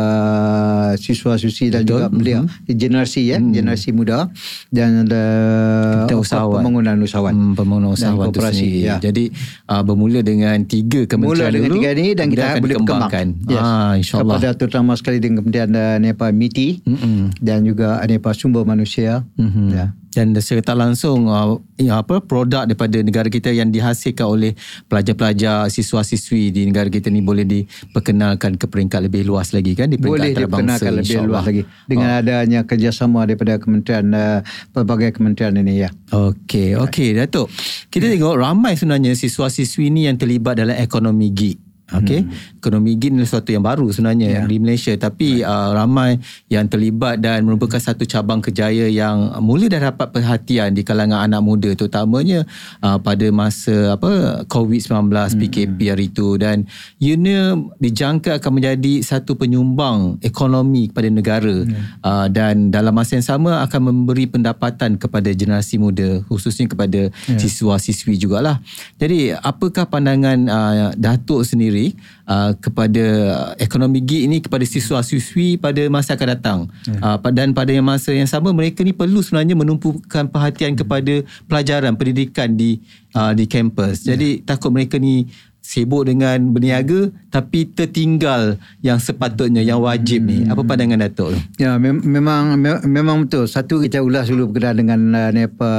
siswa 0.96 1.36
susi 1.36 1.68
dan 1.68 1.82
Betul. 1.82 1.96
juga 1.96 2.06
belia 2.10 2.40
generasi 2.66 3.24
ya, 3.26 3.40
Mhm. 3.40 3.52
generasi 3.52 3.90
muda 3.90 4.28
dan 4.68 5.08
apa, 5.08 6.12
usahawan. 6.14 6.60
pembangunan 6.60 6.96
usahawan. 7.00 7.34
Hmm, 7.34 7.54
pembangunan 7.54 7.90
Dan 7.90 7.98
usahawan 7.98 8.26
tu 8.28 8.32
koperasi, 8.36 8.68
ya. 8.84 8.96
Jadi 9.00 9.32
uh, 9.66 9.82
bermula 9.82 10.20
dengan 10.20 10.60
tiga 10.64 11.04
kementerian 11.06 11.40
Mula 11.40 11.46
dengan 11.50 11.70
dulu. 11.70 11.78
tiga 11.80 11.90
ini 11.94 12.06
dan 12.14 12.26
kita 12.28 12.44
akan 12.46 12.60
boleh 12.60 12.76
dikembangkan. 12.76 13.26
Yes. 13.48 13.60
Ah, 13.60 13.92
insyaAllah. 13.96 14.36
Kepada 14.36 14.50
terutama 14.54 14.92
sekali 14.94 15.18
dengan 15.18 15.36
Kementerian 15.40 15.72
uh, 15.72 15.96
ni 15.98 16.08
apa 16.10 16.26
MITI 16.30 16.68
Mm-mm. 16.84 17.20
dan 17.40 17.64
juga 17.64 17.98
ni 18.04 18.16
apa 18.16 18.32
sumber 18.32 18.64
manusia. 18.64 19.24
Mhm. 19.36 19.66
Ya. 19.72 19.88
Dan 20.14 20.34
secara 20.38 20.62
tak 20.62 20.78
langsung 20.78 21.28
uh, 21.28 21.58
ya, 21.76 22.02
apa 22.02 22.22
produk 22.22 22.64
daripada 22.70 23.02
negara 23.02 23.28
kita 23.28 23.50
yang 23.50 23.74
dihasilkan 23.74 24.26
oleh 24.26 24.52
pelajar-pelajar 24.88 25.68
siswa-siswi 25.68 26.54
di 26.54 26.70
negara 26.70 26.88
kita 26.88 27.10
ni 27.10 27.20
boleh 27.20 27.44
diperkenalkan 27.44 28.56
ke 28.56 28.66
peringkat 28.70 29.10
lebih 29.10 29.26
luas 29.26 29.52
lagi 29.52 29.74
kan 29.74 29.90
di 29.90 29.98
peringkat 29.98 30.14
boleh 30.14 30.30
antarabangsa 30.32 30.54
diperkenalkan 30.54 30.92
lebih 31.02 31.18
luas 31.26 31.44
lagi 31.46 31.64
dengan 31.90 32.10
Oh. 32.14 32.20
adanya 32.20 32.60
kerjasama 32.68 33.26
daripada 33.26 33.58
kementerian 33.58 34.06
uh, 34.14 34.40
pelbagai 34.76 35.18
kementerian 35.18 35.56
ini 35.58 35.88
ya. 35.88 35.90
Okey, 36.12 36.78
okey 36.78 37.16
Datuk. 37.18 37.50
Kita 37.90 38.06
tengok 38.06 38.38
ramai 38.38 38.78
sebenarnya 38.78 39.18
siswa-siswi 39.18 39.90
ni 39.90 40.06
yang 40.06 40.20
terlibat 40.20 40.62
dalam 40.62 40.78
ekonomi 40.78 41.34
gig. 41.34 41.58
Okey. 41.94 42.26
Hmm. 42.26 42.58
Ekonomi 42.58 42.96
gig 42.96 43.14
ni 43.14 43.22
sesuatu 43.28 43.52
yang 43.52 43.62
baru 43.62 43.86
sebenarnya 43.92 44.26
Ya. 44.34 44.42
di 44.48 44.58
Malaysia 44.58 44.96
tapi 44.96 45.44
uh, 45.44 45.76
ramai 45.76 46.18
yang 46.48 46.66
terlibat 46.66 47.20
dan 47.20 47.44
merupakan 47.44 47.78
satu 47.78 48.08
cabang 48.08 48.40
kerjaya 48.40 48.88
yang 48.88 49.36
mula 49.44 49.68
dah 49.68 49.92
dapat 49.92 50.16
perhatian 50.16 50.72
di 50.72 50.82
kalangan 50.82 51.28
anak 51.28 51.44
muda 51.44 51.70
terutamanya 51.76 52.48
uh, 52.80 52.98
pada 52.98 53.28
masa 53.36 54.00
apa 54.00 54.42
COVID-19 54.48 55.12
PKP 55.44 55.80
hari 55.92 56.08
itu 56.08 56.40
dan 56.40 56.64
ianya 57.04 57.60
dijangka 57.78 58.40
akan 58.40 58.52
menjadi 58.64 59.04
satu 59.04 59.36
penyumbang 59.36 60.24
ekonomi 60.24 60.88
kepada 60.88 61.12
negara 61.12 61.56
uh, 62.00 62.28
dan 62.32 62.72
dalam 62.72 62.96
masa 62.96 63.20
yang 63.20 63.28
sama 63.28 63.60
akan 63.68 63.92
memberi 63.92 64.24
pendapatan 64.26 64.96
kepada 64.96 65.28
generasi 65.36 65.76
muda 65.76 66.24
khususnya 66.32 66.72
kepada 66.72 67.12
siswa-siswi 67.36 68.16
jugalah. 68.16 68.64
Jadi 68.96 69.36
apakah 69.36 69.84
pandangan 69.92 70.40
uh, 70.48 70.90
Datuk 70.96 71.44
sendiri 71.44 71.83
uh, 72.30 72.56
kepada 72.56 73.04
ekonomi 73.60 74.00
gig 74.00 74.24
ini 74.30 74.40
kepada 74.40 74.64
siswa-siswi 74.64 75.60
pada 75.60 75.84
masa 75.92 76.16
akan 76.16 76.30
datang. 76.40 76.60
Uh, 76.88 77.18
dan 77.36 77.52
pada 77.52 77.76
yang 77.76 77.84
masa 77.84 78.16
yang 78.16 78.30
sama 78.30 78.56
mereka 78.56 78.86
ni 78.86 78.96
perlu 78.96 79.20
sebenarnya 79.20 79.60
menumpukan 79.60 80.32
perhatian 80.32 80.80
kepada 80.80 81.26
pelajaran 81.50 81.98
pendidikan 82.00 82.48
di 82.56 82.80
uh, 83.18 83.36
di 83.36 83.44
kampus. 83.44 84.08
Jadi 84.08 84.40
takut 84.48 84.72
mereka 84.72 84.96
ni 84.96 85.28
sibuk 85.64 86.04
dengan 86.04 86.52
berniaga 86.52 87.08
tapi 87.32 87.66
tertinggal 87.66 88.60
yang 88.80 89.00
sepatutnya 89.00 89.64
yang 89.64 89.80
wajib 89.80 90.22
ni. 90.22 90.44
Apa 90.44 90.62
pandangan 90.62 91.00
Datuk 91.02 91.34
tu? 91.34 91.40
Ya 91.58 91.80
mem- 91.80 92.04
memang 92.04 92.54
me- 92.56 92.84
memang 92.84 93.24
betul. 93.24 93.48
Satu 93.48 93.80
kita 93.80 93.98
ulas 94.00 94.28
dulu 94.28 94.52
berkenaan 94.52 94.78
dengan 94.78 95.00
uh, 95.10 95.30
ni 95.32 95.42
apa 95.44 95.72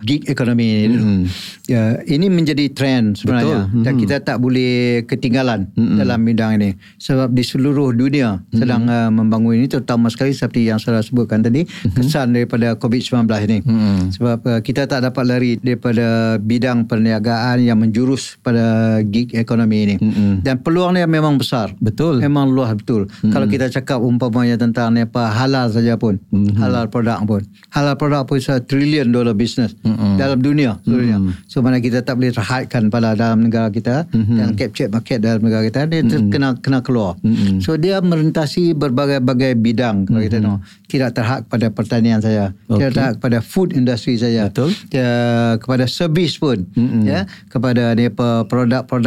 gig 0.00 0.24
economy 0.24 0.66
ni 0.66 0.86
dulu. 0.88 1.04
Hmm. 1.04 1.22
Ya 1.64 1.82
ini 2.04 2.26
menjadi 2.26 2.66
trend 2.70 3.14
sebenarnya 3.14 3.68
Betul. 3.68 3.84
dan 3.84 3.92
Hmm. 3.92 4.00
kita 4.00 4.16
tak 4.18 4.36
boleh 4.38 4.72
ketinggalan 5.04 5.68
Hmm. 5.70 5.96
dalam 5.96 6.18
bidang 6.20 6.56
ini 6.56 6.70
sebab 6.96 7.28
di 7.28 7.42
seluruh 7.42 7.92
dunia 7.92 8.40
sedang 8.50 8.86
uh, 8.86 9.10
membangun 9.10 9.54
ini 9.54 9.68
terutama 9.68 10.08
sekali 10.08 10.32
seperti 10.32 10.64
yang 10.64 10.80
saya 10.80 10.98
sebutkan 11.00 11.44
tadi 11.44 11.68
kesan 11.92 12.32
daripada 12.32 12.74
COVID-19 12.74 13.20
ini. 13.44 13.58
Hmm. 13.60 14.08
Sebab 14.10 14.38
uh, 14.42 14.60
kita 14.60 14.86
tak 14.86 15.04
dapat 15.04 15.24
lari 15.24 15.52
daripada 15.56 16.08
bidang 16.36 16.86
perniagaan 16.86 17.60
yang 17.60 17.76
menjurus 17.76 18.40
pada 18.40 18.98
gig 19.10 19.34
ekonomi 19.34 19.78
ini. 19.84 19.96
Mm-mm. 19.98 20.32
Dan 20.46 20.62
peluangnya 20.62 21.04
memang 21.10 21.36
besar. 21.36 21.74
Betul. 21.82 22.22
Memang 22.22 22.48
luas 22.50 22.72
betul. 22.78 23.10
Hmm. 23.20 23.34
Kalau 23.34 23.46
kita 23.50 23.66
cakap 23.68 23.98
umpamanya 23.98 24.56
tentang 24.56 24.94
ni 24.94 25.02
apa 25.02 25.28
halal 25.34 25.68
saja 25.68 25.98
pun, 25.98 26.22
hmm. 26.30 26.56
halal 26.56 26.86
produk 26.86 27.18
pun. 27.26 27.42
Halal 27.74 27.98
produk 27.98 28.22
pun 28.24 28.38
is 28.38 28.48
a 28.48 28.62
trillion 28.62 29.10
dollar 29.10 29.34
business 29.34 29.74
hmm. 29.82 30.16
dalam 30.16 30.38
dunia 30.38 30.78
seluruhnya. 30.86 31.18
Hmm. 31.18 31.34
So 31.50 31.60
mana 31.60 31.82
kita 31.82 32.06
tak 32.06 32.16
boleh 32.16 32.30
terhadkan 32.30 32.88
pada 32.88 33.18
dalam 33.18 33.50
negara 33.50 33.68
kita 33.68 34.06
hmm. 34.10 34.36
dan 34.38 34.48
capture 34.54 34.88
market 34.88 35.18
dalam 35.20 35.42
negara 35.42 35.66
kita 35.66 35.90
dia 35.90 36.00
hmm. 36.06 36.30
kena 36.30 36.48
kena 36.62 36.78
keluar. 36.80 37.18
Hmm. 37.20 37.58
So 37.58 37.74
dia 37.74 37.98
merentasi 37.98 38.78
berbagai-bagai 38.78 39.58
bidang 39.58 40.06
kalau 40.06 40.22
kita 40.22 40.38
tahu. 40.38 40.58
Tidak 40.90 41.10
terhad 41.14 41.40
pada 41.46 41.70
pertanian 41.70 42.18
saja. 42.18 42.50
Okay. 42.66 42.90
Tidak 42.90 42.90
terhad 42.94 43.14
kepada 43.22 43.38
food 43.42 43.70
industry 43.74 44.18
saja. 44.18 44.50
Betul. 44.50 44.74
Ya, 44.90 45.10
kepada 45.58 45.86
servis 45.86 46.38
pun 46.38 46.66
mm 46.76 46.98
ya 47.00 47.24
kepada 47.48 47.96
ni 47.96 48.12
apa 48.12 48.44
produk-produk 48.44 48.99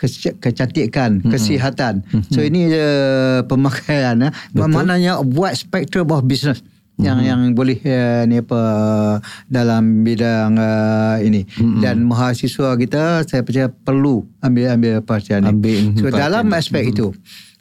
kes- 0.00 0.38
kecantikan, 0.40 1.20
mm-hmm. 1.20 1.32
kesihatan. 1.32 2.02
Mm-hmm. 2.06 2.32
So 2.32 2.40
ini 2.40 2.72
uh, 2.72 3.44
pemakaian 3.44 4.16
ya. 4.16 4.30
Maknanya 4.56 5.20
wide 5.20 5.58
spectrum 5.58 6.08
of 6.14 6.24
business 6.24 6.64
yang 7.00 7.16
mm-hmm. 7.16 7.30
yang 7.32 7.40
boleh 7.56 7.78
uh, 7.80 8.22
ni 8.28 8.44
apa 8.44 8.62
dalam 9.48 10.04
bidang 10.04 10.60
uh, 10.60 11.16
ini 11.24 11.48
mm-hmm. 11.48 11.80
dan 11.80 12.04
mahasiswa 12.04 12.76
kita 12.76 13.24
saya 13.24 13.40
percaya 13.40 13.72
perlu 13.72 14.28
ambil 14.44 14.76
ambil 14.76 14.94
perhatian 15.00 15.48
ni. 15.48 15.48
Ambil 15.48 15.80
so 15.96 16.12
dalam 16.12 16.44
aspek 16.52 16.92
mm-hmm. 16.92 16.94
itu 16.96 17.06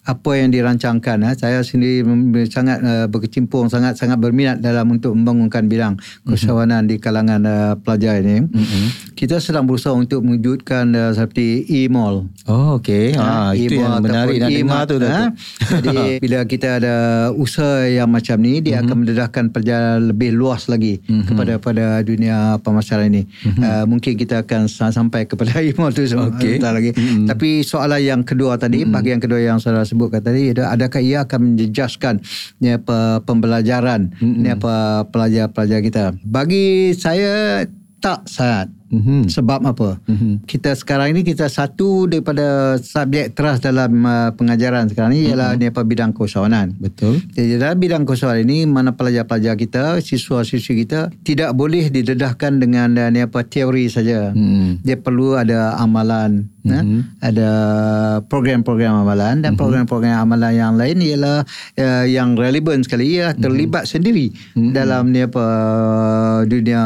apa 0.09 0.31
yang 0.33 0.49
dirancangkan 0.49 1.21
eh, 1.21 1.35
saya 1.37 1.61
sendiri 1.61 2.01
sangat 2.49 2.81
uh, 2.81 3.05
berkecimpung 3.05 3.69
sangat 3.69 3.93
sangat 3.93 4.17
berminat 4.17 4.57
dalam 4.57 4.89
untuk 4.89 5.13
membangunkan 5.13 5.69
bidang 5.69 6.01
keusahawanan 6.25 6.89
mm-hmm. 6.89 6.97
di 6.97 7.03
kalangan 7.03 7.41
uh, 7.45 7.73
pelajar 7.77 8.17
ini 8.25 8.49
mm-hmm. 8.49 9.13
kita 9.13 9.37
sedang 9.37 9.69
berusaha 9.69 9.93
untuk 9.93 10.25
mewujudkan 10.25 10.89
uh, 10.97 11.11
seperti 11.13 11.69
e-mall 11.69 12.25
Oh 12.49 12.81
okey. 12.81 13.13
Ha, 13.13 13.53
itu 13.53 13.77
yang 13.77 14.01
menarik 14.01 14.41
nak 14.41 14.49
dengar 14.49 14.81
tu. 14.89 14.95
Ha? 15.05 15.29
Jadi 15.85 15.97
bila 16.23 16.39
kita 16.49 16.81
ada 16.81 16.95
usaha 17.29 17.85
yang 17.85 18.09
macam 18.09 18.41
ni 18.41 18.57
dia 18.57 18.81
akan 18.81 19.05
mendedahkan 19.05 19.53
perjalanan 19.53 20.09
lebih 20.09 20.33
luas 20.33 20.65
lagi 20.65 20.97
kepada 21.05 21.61
pada 21.61 22.01
dunia 22.01 22.57
pemasaran 22.65 23.13
ini. 23.13 23.29
Uh, 23.45 23.85
mungkin 23.85 24.17
kita 24.17 24.41
akan 24.41 24.65
sa- 24.65 24.89
sampai 24.89 25.29
kepada 25.29 25.61
email 25.69 25.93
tu 25.93 26.01
sebentar 26.09 26.73
lagi. 26.73 26.95
Tapi 27.29 27.61
soalan 27.61 28.01
yang 28.01 28.21
kedua 28.25 28.57
tadi, 28.57 28.81
bahagian 28.81 29.21
kedua 29.21 29.37
yang 29.37 29.61
saya 29.61 29.85
sebutkan 29.99 30.23
tadi 30.23 30.55
ada 30.55 30.71
adakah 30.71 31.03
ia 31.03 31.27
akan 31.27 31.59
menjejaskan 31.59 32.23
ni 32.63 32.71
apa 32.71 33.19
pembelajaran 33.27 34.15
ni 34.23 34.47
apa 34.47 35.03
pelajar-pelajar 35.11 35.83
kita. 35.83 36.03
Bagi 36.23 36.95
saya 36.95 37.67
tak 37.99 38.23
sangat. 38.31 38.71
Mhm. 38.89 39.29
Sebab 39.29 39.61
apa? 39.69 40.01
Mm-hmm. 40.09 40.49
Kita 40.49 40.73
sekarang 40.73 41.13
ini 41.13 41.21
kita 41.21 41.45
satu 41.45 42.09
daripada 42.09 42.73
subjek 42.81 43.37
teras 43.37 43.61
dalam 43.61 44.01
uh, 44.01 44.33
pengajaran 44.33 44.89
sekarang 44.89 45.13
ini 45.13 45.29
ialah 45.29 45.53
mm-hmm. 45.53 45.69
ni 45.69 45.69
apa 45.69 45.81
bidang 45.85 46.11
keusahawanan. 46.17 46.73
Betul. 46.81 47.21
Jadi 47.37 47.61
dalam 47.61 47.77
bidang 47.77 48.03
keusahawanan 48.09 48.49
ini 48.49 48.65
mana 48.65 48.97
pelajar-pelajar 48.97 49.53
kita, 49.61 50.01
siswa-siswi 50.01 50.89
kita 50.89 51.13
tidak 51.21 51.53
boleh 51.53 51.93
didedahkan 51.93 52.57
dengan 52.57 52.97
uh, 52.97 53.09
ni 53.13 53.21
apa 53.21 53.45
teori 53.45 53.85
saja. 53.93 54.33
Hmm. 54.33 54.81
Dia 54.81 54.97
perlu 54.97 55.37
ada 55.37 55.77
amalan, 55.77 56.49
mm-hmm. 56.65 57.01
ada 57.23 57.49
program-program 58.27 59.03
amalan 59.05 59.39
dan 59.39 59.53
mm-hmm. 59.53 59.59
program-program 59.59 60.15
amalan 60.27 60.53
yang 60.55 60.73
lain 60.75 60.97
ialah 60.99 61.37
uh, 61.79 62.05
yang 62.05 62.35
relevan 62.35 62.83
sekali 62.83 63.19
ia 63.19 63.31
terlibat 63.35 63.85
mm-hmm. 63.85 63.93
sendiri 63.93 64.27
mm-hmm. 64.33 64.71
dalam 64.75 65.11
ni 65.11 65.23
apa 65.23 65.45
dunia 66.45 66.81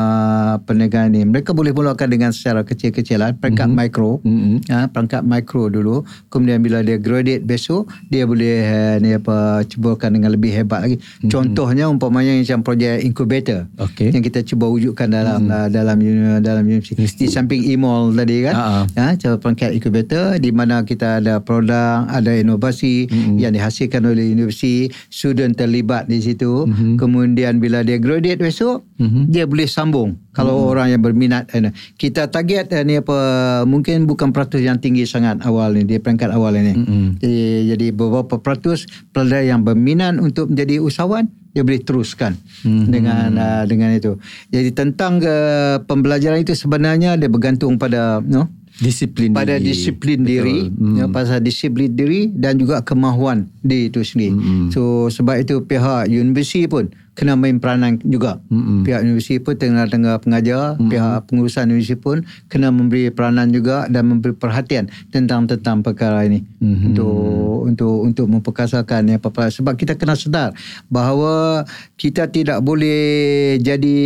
perniagaan 0.63 1.13
ini. 1.13 1.25
Mereka 1.29 1.53
boleh 1.53 1.73
mulakan 1.73 2.07
dengan 2.09 2.31
secara 2.31 2.61
kecil-kecilan, 2.65 3.37
perangkat 3.37 3.69
mm-hmm. 3.69 3.89
mikro. 3.89 4.11
Mhm. 4.23 4.57
Ha, 4.69 4.89
perangkat 4.89 5.21
mikro 5.25 5.69
dulu. 5.69 6.05
Kemudian 6.29 6.61
bila 6.61 6.81
dia 6.81 6.97
graduate 6.97 7.43
besok, 7.43 7.89
dia 8.09 8.25
boleh 8.25 8.63
uh, 8.63 8.95
ni 9.01 9.15
apa 9.17 9.65
cubakan 9.67 10.19
dengan 10.19 10.33
lebih 10.33 10.51
hebat 10.53 10.85
lagi. 10.85 10.97
Mm-hmm. 10.99 11.29
Contohnya 11.29 11.85
umpamanya 11.89 12.33
macam 12.37 12.61
projek 12.65 13.03
incubator 13.03 13.69
Okey. 13.79 14.13
yang 14.13 14.23
kita 14.23 14.41
cuba 14.45 14.69
wujudkan 14.69 15.11
dalam 15.11 15.47
mm-hmm. 15.47 15.63
uh, 15.65 15.67
dalam 15.69 15.97
uni- 15.99 16.41
dalam 16.41 16.63
universiti. 16.65 17.05
Di 17.05 17.27
samping 17.29 17.63
e-mall 17.67 18.13
tadi 18.15 18.45
kan. 18.45 18.55
Ha, 18.55 18.65
Ha, 18.93 19.05
cara 19.19 19.35
perangkat 19.63 19.79
incubator 19.79 20.25
di 20.43 20.51
mana 20.51 20.83
kita 20.83 21.23
ada 21.23 21.39
produk, 21.39 22.03
ada 22.11 22.31
inovasi 22.35 23.07
mm-hmm. 23.07 23.35
yang 23.39 23.55
dihasilkan 23.55 24.03
oleh 24.03 24.35
universiti, 24.35 24.91
student 25.07 25.55
terlibat 25.55 26.11
di 26.11 26.19
situ. 26.19 26.67
Mm-hmm. 26.67 26.99
Kemudian 26.99 27.63
bila 27.63 27.79
dia 27.87 27.95
graduate 27.95 28.43
besok, 28.43 28.83
mm-hmm. 28.99 29.23
dia 29.31 29.47
boleh 29.47 29.63
sambung. 29.63 30.19
Kalau 30.35 30.59
mm-hmm. 30.59 30.71
orang 30.75 30.87
yang 30.91 31.01
berminat 31.01 31.43
eh, 31.55 31.71
kita 31.95 32.27
target 32.27 32.75
eh, 32.75 32.83
ni 32.83 32.99
apa 32.99 33.63
mungkin 33.63 34.03
bukan 34.03 34.35
peratus 34.35 34.59
yang 34.59 34.83
tinggi 34.83 35.07
sangat 35.07 35.39
awal 35.47 35.71
ni, 35.71 35.87
di 35.87 35.95
peringkat 35.95 36.35
awal 36.35 36.59
ini. 36.59 36.75
Mm-hmm. 36.75 37.05
Jadi, 37.23 37.43
jadi 37.71 37.87
beberapa 37.95 38.35
peratus 38.43 38.83
pelajar 39.15 39.47
yang 39.47 39.63
berminat 39.63 40.19
untuk 40.19 40.51
menjadi 40.51 40.83
usahawan 40.83 41.31
dia 41.53 41.61
boleh 41.61 41.85
teruskan 41.85 42.33
mm-hmm. 42.65 42.85
dengan 42.89 43.29
uh, 43.37 43.63
dengan 43.69 43.93
itu. 43.93 44.17
Jadi 44.49 44.73
tentang 44.73 45.21
uh, 45.21 45.77
pembelajaran 45.85 46.41
itu 46.41 46.57
sebenarnya 46.57 47.13
dia 47.13 47.29
bergantung 47.29 47.77
pada 47.77 48.25
no 48.25 48.62
Disiplin 48.83 49.31
pada 49.31 49.55
diri. 49.55 49.71
disiplin 49.71 50.19
Betul. 50.21 50.27
diri 50.27 50.57
Hmm. 50.67 50.95
ya, 50.99 51.05
pasal 51.07 51.39
disiplin 51.39 51.87
diri 51.95 52.27
dan 52.35 52.59
juga 52.59 52.83
kemahuan 52.83 53.47
diri 53.63 53.87
itu 53.87 54.03
sendiri. 54.03 54.35
Hmm. 54.35 54.67
So 54.69 55.07
sebab 55.07 55.39
itu 55.39 55.63
pihak 55.63 56.11
universiti 56.11 56.67
pun 56.67 56.91
kena 57.13 57.37
main 57.37 57.57
peranan 57.61 58.01
juga. 58.01 58.41
Hmm. 58.49 58.81
Pihak 58.85 59.05
universiti 59.05 59.41
pun 59.41 59.57
tengah-tengah 59.57 60.21
pengajar, 60.21 60.77
pihak 60.77 61.29
pengurusan 61.29 61.69
universiti 61.69 61.97
pun 61.97 62.25
kena 62.49 62.73
memberi 62.73 63.13
peranan 63.13 63.53
juga 63.53 63.85
dan 63.89 64.09
memberi 64.09 64.33
perhatian 64.33 64.89
tentang 65.13 65.45
tentang 65.45 65.81
perkara 65.85 66.25
ini 66.25 66.45
Hmm. 66.63 66.93
untuk 66.93 67.67
untuk 67.67 67.95
untuk 68.07 68.27
memperkasakan 68.31 69.11
ya 69.11 69.17
apa 69.19 69.51
sebab 69.51 69.75
kita 69.75 69.99
kena 69.99 70.15
sedar 70.15 70.55
bahawa 70.87 71.67
kita 71.99 72.31
tidak 72.31 72.63
boleh 72.63 73.59
jadi 73.59 73.97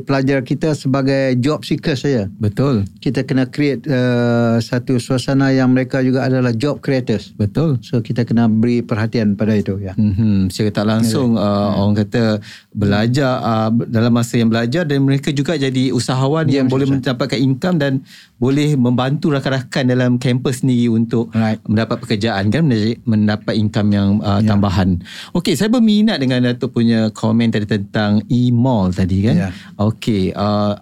pelajar 0.00 0.40
kita 0.40 0.72
sebagai 0.72 1.36
job 1.36 1.64
seeker 1.64 1.96
saja 1.96 2.32
Betul. 2.40 2.88
kita 3.04 3.28
kena 3.28 3.44
create 3.48 3.84
uh, 3.88 4.56
satu 4.62 4.96
suasana 4.96 5.52
yang 5.52 5.76
mereka 5.76 6.00
juga 6.00 6.24
adalah 6.24 6.54
job 6.56 6.80
creators. 6.80 7.34
Betul. 7.36 7.82
So 7.84 8.00
kita 8.00 8.24
kena 8.24 8.48
beri 8.48 8.80
perhatian 8.80 9.36
pada 9.36 9.52
itu 9.52 9.76
ya. 9.82 9.92
Mm-hmm. 9.98 10.48
Secara 10.48 10.72
tak 10.72 10.86
langsung 10.88 11.36
uh, 11.36 11.76
orang 11.76 11.98
kata 12.06 12.31
mereka 12.34 12.70
belajar 12.72 13.32
uh, 13.38 13.70
dalam 13.84 14.12
masa 14.12 14.36
yang 14.36 14.48
belajar 14.48 14.82
dan 14.82 15.02
mereka 15.02 15.28
juga 15.28 15.54
jadi 15.54 15.90
usahawan 15.90 16.46
Ya, 16.46 16.62
yang 16.62 16.68
boleh 16.68 16.86
mendapatkan 16.88 17.36
income 17.36 17.76
dan 17.76 17.92
boleh 18.36 18.74
membantu 18.74 19.30
rakan-rakan 19.30 19.84
dalam 19.86 20.10
kampus 20.16 20.62
sendiri 20.62 20.88
untuk 20.88 21.28
Right. 21.32 21.60
mendapat 21.64 21.96
pekerjaan 21.98 22.48
kan 22.48 22.64
mendapat- 23.04 23.54
income 23.54 23.88
yang 23.90 24.08
uh, 24.18 24.38
Ya. 24.38 24.48
tambahan. 24.48 25.02
Okey, 25.32 25.52
saya 25.52 25.68
berminat 25.68 26.18
dengan 26.18 26.42
Datuk 26.42 26.72
punya 26.72 27.10
komen 27.10 27.50
tadi 27.50 27.66
tentang 27.66 28.24
e-mall 28.26 28.90
tadi 28.90 29.18
kan. 29.22 29.36
Ya. 29.36 29.50
Okey, 29.76 30.32
uh, 30.32 30.74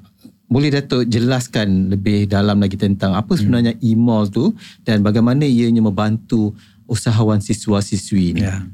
boleh 0.46 0.70
Datuk 0.72 1.06
jelaskan 1.06 1.90
lebih 1.90 2.26
dalam 2.26 2.58
lagi 2.58 2.74
tentang 2.74 3.14
apa 3.14 3.34
sebenarnya 3.34 3.74
Hmm. 3.74 3.86
e-mall 3.86 4.26
tu 4.26 4.50
dan 4.82 5.00
bagaimana 5.00 5.42
ianya 5.42 5.78
membantu 5.78 6.54
usahawan 6.86 7.38
siswa-siswi 7.38 8.34
ni. 8.34 8.42
Ya. 8.42 8.66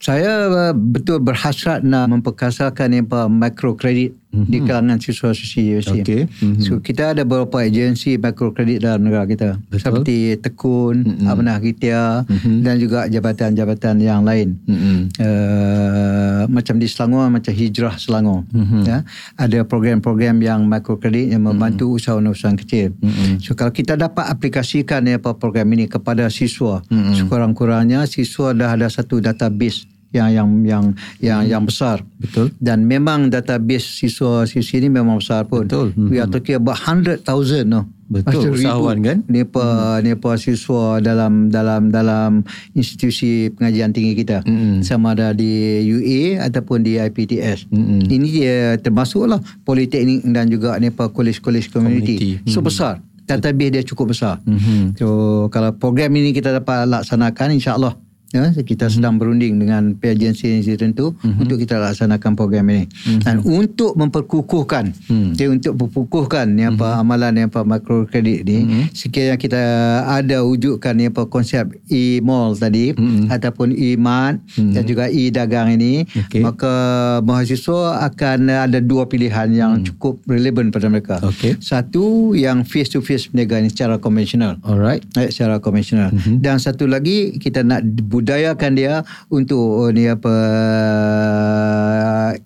Saya 0.00 0.48
uh, 0.48 0.74
betul 0.74 1.20
berhasrat 1.20 1.84
nak 1.84 2.10
memperkasakan 2.12 3.04
apa 3.04 3.28
mikrokredit 3.30 4.16
mm-hmm. 4.34 4.50
di 4.50 4.58
kalangan 4.60 4.98
siswa-siswi 4.98 5.78
universiti. 5.78 6.26
Okey. 6.26 6.42
Mhm. 6.42 6.60
So 6.60 6.72
kita 6.82 7.14
ada 7.14 7.22
beberapa 7.22 7.62
agensi 7.62 8.18
mikrokredit 8.18 8.82
dalam 8.82 9.06
negara 9.06 9.24
kita. 9.24 9.62
Betul. 9.70 9.78
Seperti 9.78 10.16
Tekun, 10.42 10.96
mm-hmm. 11.06 11.30
Amanah 11.30 11.62
Gitia 11.62 12.26
Mhm. 12.26 12.66
dan 12.66 12.74
juga 12.76 13.06
jabatan-jabatan 13.06 13.94
yang 14.02 14.26
lain. 14.26 14.58
Mm-mm. 14.66 14.98
Uh, 15.22 16.42
macam 16.48 16.76
di 16.76 16.86
Selangor 16.86 17.30
macam 17.30 17.52
Hijrah 17.52 17.96
Selangor 17.96 18.42
Mhm. 18.50 18.80
ya 18.84 18.98
ada 19.36 19.58
program-program 19.62 20.40
yang 20.40 20.64
mikrokredit 20.64 21.32
yang 21.32 21.44
membantu 21.44 21.92
Mhm. 21.92 21.96
usahawan-usahawan 22.00 22.58
kecil 22.58 22.88
Mm-mm. 22.98 23.40
so 23.40 23.52
kalau 23.54 23.70
kita 23.70 23.94
dapat 23.94 24.26
aplikasikan 24.26 25.04
ya, 25.04 25.16
apa 25.16 25.36
program 25.36 25.68
ini 25.72 25.86
kepada 25.86 26.26
siswa 26.28 26.82
Mhm. 26.88 27.14
sekurang-kurangnya 27.24 28.04
siswa 28.04 28.52
dah 28.52 28.74
ada 28.74 28.88
satu 28.88 29.20
database 29.20 29.86
yang 30.14 30.30
yang 30.30 30.48
yang 30.62 30.84
yang 31.18 31.40
yang 31.44 31.62
besar. 31.66 32.06
Betul. 32.22 32.54
dan 32.62 32.88
memang 32.88 33.28
database 33.28 34.00
siswa-siswi 34.00 34.86
ini 34.86 34.88
memang 34.88 35.20
besar 35.20 35.44
pun 35.44 35.68
Betul. 35.68 35.92
we 36.08 36.16
are 36.16 36.30
talking 36.30 36.56
about 36.56 36.80
100,000 36.80 37.20
no 37.68 37.84
Betul, 38.04 38.52
usahawan 38.52 39.00
kan? 39.00 39.18
Nepa 39.32 39.64
hmm. 39.64 40.04
nepa 40.04 40.36
siswa 40.36 41.00
dalam 41.00 41.48
dalam 41.48 41.88
dalam 41.88 42.44
institusi 42.76 43.48
pengajian 43.56 43.96
tinggi 43.96 44.12
kita 44.12 44.44
Mm-mm. 44.44 44.84
sama 44.84 45.16
ada 45.16 45.32
di 45.32 45.80
UA 45.88 46.44
ataupun 46.44 46.84
di 46.84 47.00
IPTS. 47.00 47.72
Mm-mm. 47.72 48.04
Ini 48.04 48.28
dia 48.28 48.58
termasuklah 48.76 49.40
politeknik 49.64 50.20
dan 50.30 50.52
juga 50.52 50.76
nepa 50.76 51.08
college-college 51.08 51.72
community. 51.72 52.44
Community. 52.44 52.52
So 52.52 52.60
besar. 52.60 53.00
Database 53.24 53.72
dia 53.72 53.82
cukup 53.88 54.12
besar. 54.12 54.36
Mhm. 54.44 55.00
So 55.00 55.06
kalau 55.48 55.72
program 55.72 56.12
ini 56.12 56.36
kita 56.36 56.52
dapat 56.52 56.84
laksanakan 56.84 57.56
insya-Allah 57.56 57.96
ya 58.34 58.50
kita 58.56 58.90
sedang 58.90 59.14
berunding 59.14 59.56
dengan 59.56 59.94
agensi-agensi 59.94 60.74
tertentu 60.74 61.14
Mhm. 61.22 61.38
untuk 61.40 61.56
kita 61.56 61.78
laksanakan 61.78 62.34
program 62.34 62.66
ini. 62.66 62.90
Dan 63.22 63.38
untuk 63.40 63.94
memperkukuhkan 63.94 64.90
Hmm. 65.06 65.30
dia 65.32 65.46
untuk 65.46 65.78
memperkukuhkan 65.78 66.50
ni 66.50 66.66
apa 66.66 66.98
amalan 66.98 67.30
ni 67.30 67.42
apa 67.44 67.62
microcredit 67.62 68.42
ni 68.42 68.58
Mhm. 68.60 68.82
sekiranya 68.90 69.36
kita 69.36 69.62
ada 70.04 70.42
wujudkan 70.42 70.98
ni 70.98 71.06
apa 71.06 71.24
konsep 71.24 71.70
e-mall 71.86 72.52
tadi 72.52 72.90
Mhm. 72.90 73.30
ataupun 73.30 73.70
e-mart 73.70 74.42
Mhm. 74.54 74.72
dan 74.74 74.82
juga 74.82 75.04
e-dagang 75.06 75.70
ini 75.70 76.02
Okey. 76.04 76.42
maka 76.42 76.74
mahasiswa 77.20 78.02
akan 78.04 78.50
ada 78.50 78.78
dua 78.78 79.06
pilihan 79.06 79.46
yang 79.48 79.72
cukup 79.80 80.18
relevan 80.26 80.68
pada 80.68 80.88
mereka. 80.88 81.22
Okey. 81.22 81.54
Satu 81.60 82.34
yang 82.34 82.66
face 82.66 82.90
to 82.90 82.98
face 82.98 83.28
perniagaan 83.28 83.68
secara 83.68 83.96
konvensional. 83.96 84.58
Alright. 84.64 85.06
Eh, 85.14 85.30
secara 85.30 85.60
konvensional. 85.60 86.10
Mhm. 86.10 86.40
Dan 86.40 86.58
satu 86.58 86.84
lagi 86.84 87.36
kita 87.36 87.62
nak 87.62 87.84
budayakan 88.24 88.72
dia 88.72 89.04
untuk 89.28 89.60
oh, 89.60 89.92
ni 89.92 90.08
apa 90.08 90.34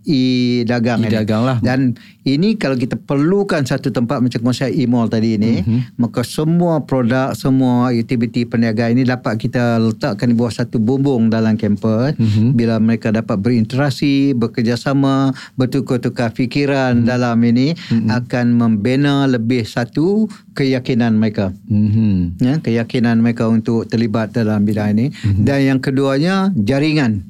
e-dagang 0.03 1.07
ini. 1.07 1.15
E-dagang 1.15 1.47
lah. 1.47 1.63
Dan 1.63 1.95
ini 2.35 2.59
kalau 2.59 2.77
kita 2.77 3.01
perlukan 3.01 3.65
satu 3.65 3.89
tempat 3.89 4.21
macam 4.21 4.41
konsep 4.43 4.69
e-mall 4.69 5.09
tadi 5.09 5.41
ini, 5.41 5.65
Mhm. 5.65 5.97
maka 5.97 6.21
semua 6.21 6.85
produk, 6.85 7.33
semua 7.33 7.89
aktiviti 7.89 8.45
perniagaan 8.45 8.99
ini 8.99 9.09
dapat 9.09 9.41
kita 9.41 9.81
letakkan 9.81 10.29
di 10.29 10.37
bawah 10.37 10.53
satu 10.53 10.77
bumbung 10.77 11.33
dalam 11.33 11.57
kampus. 11.57 12.19
Mhm. 12.19 12.53
Bila 12.53 12.77
mereka 12.77 13.09
dapat 13.09 13.41
berinteraksi, 13.41 14.35
bekerjasama, 14.35 15.33
bertukar-tukar 15.55 16.35
fikiran 16.35 17.07
dalam 17.07 17.39
ini 17.41 17.73
akan 18.09 18.53
membina 18.53 19.25
lebih 19.25 19.65
satu 19.65 20.27
keyakinan 20.53 21.15
mereka 21.15 21.55
Mhm. 21.71 22.43
ya 22.43 22.55
keyakinan 22.59 23.23
mereka 23.23 23.47
untuk 23.47 23.87
terlibat 23.87 24.35
dalam 24.35 24.67
bidang 24.67 24.99
ini 24.99 25.07
Mhm. 25.15 25.47
dan 25.47 25.59
yang 25.63 25.79
keduanya 25.79 26.51
jaringan 26.59 27.23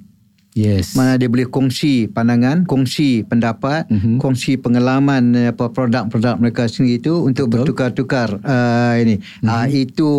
Yes. 0.59 0.99
mana 0.99 1.14
dia 1.14 1.31
boleh 1.31 1.47
kongsi 1.47 2.11
pandangan 2.11 2.66
kongsi 2.66 3.23
pendapat 3.23 3.87
Mhm. 3.87 4.18
kongsi 4.18 4.59
pengalaman 4.59 5.31
eh, 5.38 5.55
apa 5.55 5.71
produk-produk 5.71 6.35
mereka 6.42 6.66
sendiri 6.66 6.99
itu 6.99 7.14
untuk 7.23 7.47
Betul. 7.47 7.71
bertukar-tukar 7.71 8.42
uh, 8.42 8.99
ini 8.99 9.23
Mhm. 9.23 9.47
uh, 9.47 9.66
itu 9.71 10.11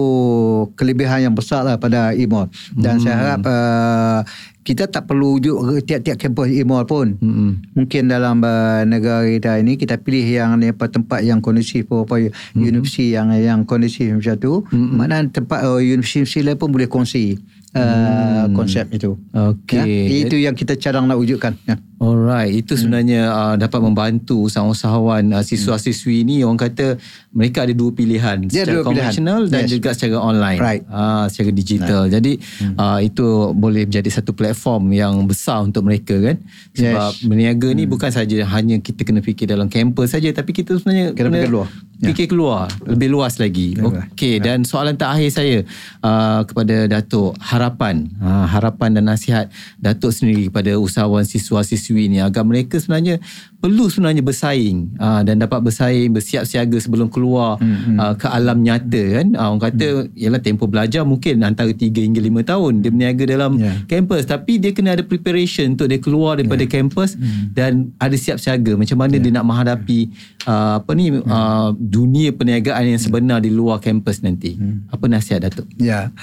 kelebihan 0.79 1.27
yang 1.27 1.35
besar 1.35 1.67
lah 1.67 1.75
pada 1.75 2.15
e-mall 2.15 2.47
dan 2.71 2.97
Mhm. 2.97 3.03
saya 3.03 3.15
harap 3.19 3.41
uh, 3.43 4.19
kita 4.59 4.85
tak 4.85 5.09
perlu 5.09 5.41
wujud 5.41 5.81
tiap-tiap 5.81 6.15
kampus 6.15 6.53
e-mall 6.53 6.85
pun 6.85 7.17
Mhm. 7.17 7.75
mungkin 7.75 8.03
dalam 8.07 8.39
uh, 8.39 8.85
negara 8.85 9.25
kita 9.25 9.59
ini 9.59 9.75
kita 9.75 9.97
pilih 9.97 10.23
yang 10.23 10.55
apa 10.61 10.85
tempat 10.87 11.25
yang 11.25 11.41
kondusif 11.41 11.89
beberapa 11.89 12.29
mm-hmm. 12.29 12.61
universiti 12.61 13.11
yang 13.11 13.33
yang 13.33 13.65
kondusif 13.65 14.07
macam 14.13 14.35
tu 14.37 14.53
mm-hmm. 14.69 14.93
mana 14.95 15.25
tempat 15.25 15.65
uh, 15.65 15.81
universiti 15.81 16.45
lain 16.45 16.55
pun 16.55 16.69
boleh 16.69 16.85
kongsi 16.85 17.35
uh, 17.75 18.45
konsep 18.53 18.85
itu 18.89 19.13
Okey. 19.29 19.77
ya? 20.09 20.17
itu 20.25 20.35
yang 20.37 20.55
kita 20.55 20.73
cadang 20.75 21.05
nak 21.05 21.17
wujudkan 21.17 21.53
ya. 21.65 21.77
Alright, 21.99 22.55
itu 22.55 22.79
sebenarnya 22.79 23.27
uh, 23.27 23.55
dapat 23.59 23.83
membantu 23.83 24.47
usahawan-usahawan 24.47 25.35
uh, 25.35 25.43
siswa-siswi 25.43 26.23
ni 26.23 26.47
orang 26.47 26.55
kata 26.55 26.95
mereka 27.35 27.67
ada 27.67 27.75
dua 27.75 27.91
pilihan 27.91 28.39
Dia 28.47 28.63
secara 28.63 28.87
konvensional 28.87 29.51
dan 29.51 29.67
Yes. 29.67 29.75
juga 29.75 29.89
secara 29.91 30.15
online. 30.23 30.59
Right. 30.63 30.83
Ah 30.87 31.27
secara 31.27 31.51
digital. 31.51 32.07
Jadi 32.07 32.39
uh, 32.79 33.03
itu 33.03 33.51
boleh 33.51 33.83
menjadi 33.83 34.15
satu 34.15 34.31
platform 34.31 34.95
yang 34.95 35.27
besar 35.27 35.59
untuk 35.59 35.83
mereka 35.83 36.15
kan. 36.23 36.39
Sebab 36.71 37.19
Yes. 37.19 37.27
berniaga 37.27 37.67
ni 37.75 37.83
bukan 37.83 38.07
saja 38.15 38.47
hanya 38.47 38.79
kita 38.79 39.03
kena 39.03 39.19
fikir 39.19 39.51
dalam 39.51 39.67
kampus 39.67 40.15
saja 40.15 40.31
tapi 40.31 40.55
kita 40.55 40.79
sebenarnya 40.79 41.11
Kena 41.11 41.35
fikir 41.35 41.51
luar. 41.51 41.67
Fikir 41.99 42.31
keluar, 42.31 42.71
lebih 42.87 43.11
luas 43.11 43.35
lagi. 43.43 43.75
Okey 43.75 44.39
dan 44.39 44.63
soalan 44.63 44.95
terakhir 44.95 45.35
saya 45.35 45.67
uh, 45.99 46.47
kepada 46.47 46.87
Datuk 46.87 47.35
harapan 47.59 48.07
uh, 48.23 48.47
harapan 48.47 48.95
dan 48.95 49.11
nasihat 49.11 49.51
Datuk 49.75 50.15
sendiri 50.15 50.47
kepada 50.47 50.79
usahawan 50.79 51.27
siswa-siswi 51.27 52.07
ni 52.07 52.23
agar 52.23 52.47
mereka 52.47 52.79
sebenarnya 52.79 53.19
perlu 53.59 53.91
sebenarnya 53.91 54.23
bersaing 54.23 54.95
uh, 54.95 55.19
dan 55.21 55.43
dapat 55.43 55.59
bersaing 55.59 56.15
bersiap 56.15 56.47
siaga 56.47 56.79
sebelum 56.79 57.11
keluar 57.11 57.59
hmm, 57.59 57.99
uh, 57.99 58.13
ke 58.15 58.31
alam 58.31 58.63
nyata 58.63 59.03
kan 59.19 59.27
uh, 59.35 59.51
orang 59.51 59.63
kata 59.67 59.87
hmm. 60.07 60.15
ialah 60.15 60.39
tempoh 60.39 60.71
belajar 60.71 61.03
mungkin 61.03 61.43
antara 61.43 61.75
3 61.75 61.91
hingga 61.91 62.23
5 62.23 62.39
tahun 62.47 62.71
dia 62.79 62.89
berniaga 62.89 63.23
dalam 63.27 63.51
Ya. 63.59 63.75
kampus 63.83 64.23
tapi 64.23 64.55
dia 64.55 64.71
kena 64.71 64.95
ada 64.95 65.03
preparation 65.03 65.75
untuk 65.75 65.91
dia 65.91 65.99
keluar 65.99 66.39
daripada 66.39 66.63
Ya. 66.63 66.71
kampus 66.71 67.19
Hmm. 67.19 67.51
dan 67.51 67.71
ada 67.99 68.15
siap 68.15 68.39
siaga 68.39 68.79
macam 68.79 68.95
mana 68.95 69.19
dia 69.19 69.27
nak 69.27 69.43
menghadapi 69.43 70.07
uh, 70.47 70.79
apa 70.79 70.91
ni 70.95 71.11
Hmm. 71.11 71.27
uh, 71.27 71.69
dunia 71.75 72.31
perniagaan 72.31 72.87
yang 72.87 73.01
sebenar 73.01 73.43
di 73.43 73.51
luar 73.51 73.83
kampus 73.83 74.23
nanti 74.23 74.55
Hmm. 74.55 74.87
apa 74.87 75.11
nasihat 75.11 75.43
Datuk 75.43 75.67
Ya. 75.75 76.13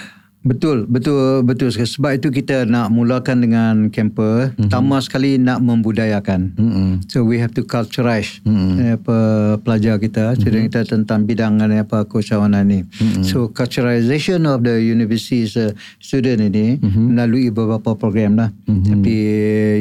Betul, 0.47 0.87
betul, 0.87 1.43
betul. 1.43 1.75
sekali. 1.75 1.91
Sebab 1.91 2.11
itu 2.23 2.29
kita 2.31 2.63
nak 2.71 2.95
mulakan 2.95 3.43
dengan 3.43 3.75
kampus. 3.91 4.55
Mm-hmm. 4.55 4.71
Pertama 4.71 4.97
sekali 5.03 5.43
nak 5.43 5.59
membudayakan. 5.59 6.55
Mm-mm. 6.55 6.91
So 7.11 7.27
we 7.27 7.43
have 7.43 7.51
to 7.59 7.67
culturize 7.67 8.39
Mm-mm. 8.47 8.79
eh, 8.79 8.95
apa 8.95 9.19
pelajar 9.59 9.99
kita, 9.99 10.39
student 10.39 10.71
kita 10.71 10.87
tentang 10.87 11.27
bidang 11.27 11.59
eh, 11.67 11.83
apa 11.83 12.07
keusahawanan 12.07 12.71
ini. 12.71 12.81
So 13.27 13.51
culturalization 13.51 14.47
of 14.47 14.63
the 14.63 14.79
university 14.79 15.51
uh, 15.59 15.75
student 15.99 16.39
ini 16.39 16.79
melalui 16.95 17.51
beberapa 17.51 17.99
program 17.99 18.39
lah. 18.39 18.55
Tapi 18.71 19.17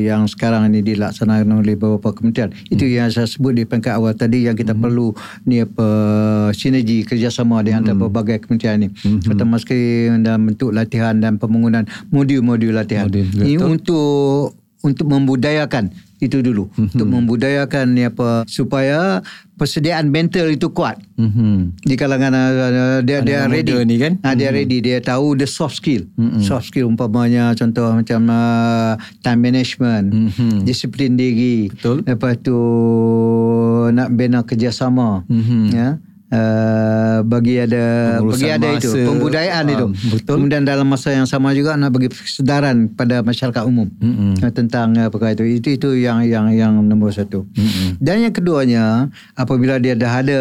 yang 0.09 0.25
sekarang 0.25 0.73
ini 0.73 0.81
dilaksanakan 0.81 1.61
oleh 1.61 1.77
beberapa 1.77 2.09
kementerian. 2.09 2.49
Itu 2.73 2.89
yang 2.89 3.13
saya 3.13 3.29
sebut 3.29 3.53
di 3.53 3.69
peringkat 3.69 3.93
awal 4.01 4.17
tadi 4.17 4.49
yang 4.49 4.57
kita 4.57 4.73
perlu 4.73 5.13
ni 5.45 5.61
apa 5.61 5.87
sinergi 6.57 7.05
kerjasama 7.05 7.61
di 7.61 7.75
antara 7.75 7.93
berbagai 7.93 8.41
kementerian 8.47 8.81
ini. 8.81 8.89
Pertama 9.21 9.61
sekali 9.61 10.09
dalam 10.25 10.54
bentuk 10.55 10.71
latihan 10.71 11.19
dan 11.19 11.35
pembangunan 11.35 11.83
modul-modul 12.09 12.71
latihan. 12.71 13.11
Modul, 13.11 13.27
ini 13.35 13.59
betul. 13.59 13.67
untuk 13.69 14.41
untuk 14.79 15.07
membudayakan 15.09 15.91
itu 16.15 16.39
dulu 16.39 16.71
Mhm. 16.71 16.95
untuk 16.95 17.07
membudayakan 17.09 17.85
ni 17.91 18.05
apa 18.05 18.47
supaya 18.47 19.19
persediaan 19.55 20.07
mental 20.07 20.47
itu 20.47 20.69
kuat 20.69 20.95
Mhm. 21.17 21.75
di 21.81 21.95
kalangan 21.95 22.31
uh, 22.31 22.99
dia 23.01 23.19
dia 23.19 23.43
Anak 23.43 23.51
ready 23.51 23.73
muda 23.73 23.83
ni 23.83 23.95
kan? 23.97 24.13
ha, 24.21 24.31
dia 24.31 24.47
ready 24.47 24.79
dia 24.79 25.01
tahu 25.01 25.35
the 25.35 25.43
soft 25.43 25.75
skill 25.75 26.07
Mhm. 26.15 26.39
soft 26.39 26.69
skill 26.69 26.87
umpamanya 26.87 27.51
contoh 27.51 27.91
macam 27.91 28.21
uh, 28.27 28.93
time 29.19 29.41
management 29.43 30.05
Mhm. 30.07 30.63
disiplin 30.63 31.17
diri 31.17 31.67
Betul. 31.67 32.05
lepas 32.05 32.39
tu 32.39 32.57
nak 33.89 34.07
bina 34.09 34.39
kerjasama 34.41 35.25
Mhm. 35.25 35.61
ya 35.67 35.87
uh, 36.35 37.19
bagi 37.23 37.55
ada 37.57 37.85
Pengurusan 38.19 38.35
bagi 38.37 38.49
ada 38.51 38.67
itu 38.73 38.89
masa. 38.91 39.07
pembudayaan 39.07 39.63
Ah, 39.63 39.73
itu. 39.73 39.85
betul. 40.09 40.33
Kemudian 40.35 40.63
dalam 40.63 40.85
masa 40.85 41.09
yang 41.11 41.25
sama 41.25 41.51
juga 41.51 41.73
nak 41.73 41.89
bagi 41.89 42.07
kesedaran 42.07 42.75
pada 42.89 43.21
masyarakat 43.21 43.63
umum 43.63 43.87
Mm-mm. 43.95 44.35
uh, 44.37 44.51
tentang 44.51 44.91
uh, 44.93 45.07
perkara 45.07 45.33
itu. 45.33 45.47
Itu 45.49 45.69
itu 45.71 45.89
yang 45.95 46.21
yang 46.23 46.51
yang 46.51 46.73
nombor 46.77 47.09
satu. 47.09 47.47
Mm-mm. 47.49 47.97
Dan 47.97 48.21
yang 48.21 48.31
keduanya 48.31 49.07
apabila 49.33 49.77
dia 49.77 49.93
dah 49.93 50.13
ada 50.13 50.39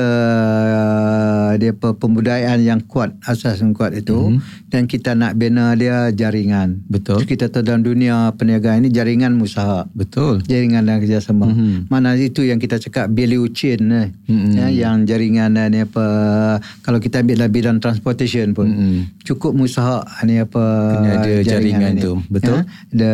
uh, 0.75 1.51
dia 1.57 1.73
pe- 1.73 1.95
pembudayaan 1.95 2.59
yang 2.61 2.81
kuat 2.83 3.15
asas 3.23 3.61
yang 3.61 3.73
kuat 3.73 3.95
itu 3.95 4.17
Mm-hmm. 4.17 4.71
dan 4.71 4.83
kita 4.85 5.11
nak 5.13 5.35
bina 5.35 5.75
dia 5.75 6.09
jaringan. 6.11 6.81
Betul. 6.87 7.19
So, 7.19 7.27
kita 7.27 7.47
tahu 7.47 7.63
dalam 7.63 7.83
dunia 7.83 8.33
perniagaan 8.33 8.81
ini 8.81 8.91
jaringan 8.91 9.37
usaha 9.37 9.85
Betul. 9.91 10.41
jaringan 10.43 10.83
dan 10.83 10.99
kerjasama. 10.99 11.47
Mhm. 11.47 11.55
Mm-hmm. 11.55 11.79
Mana 11.87 12.15
itu 12.15 12.43
yang 12.43 12.57
kita 12.57 12.79
cakap 12.79 13.07
value 13.09 13.47
chain 13.51 13.81
eh. 13.87 14.09
Mhm. 14.25 14.51
ya, 14.55 14.67
yang 14.71 15.05
jaringan 15.05 15.53
eh, 15.55 15.84
ni 15.85 15.87
apa 15.87 16.07
kalau 16.81 16.97
kita 16.97 17.21
ambil 17.21 17.37
dalam 17.37 17.53
bidang 17.53 17.79
transportation 17.79 18.57
pun 18.57 18.67
Mhm. 18.67 19.21
cukup 19.21 19.53
usaha 19.55 20.01
ni 20.25 20.41
apa 20.41 20.65
Kena 20.97 21.21
ada 21.21 21.33
jaringan 21.43 21.93
ni. 21.95 22.01
tu, 22.01 22.13
betul. 22.27 22.65
Ya, 22.65 22.65
the 22.91 23.13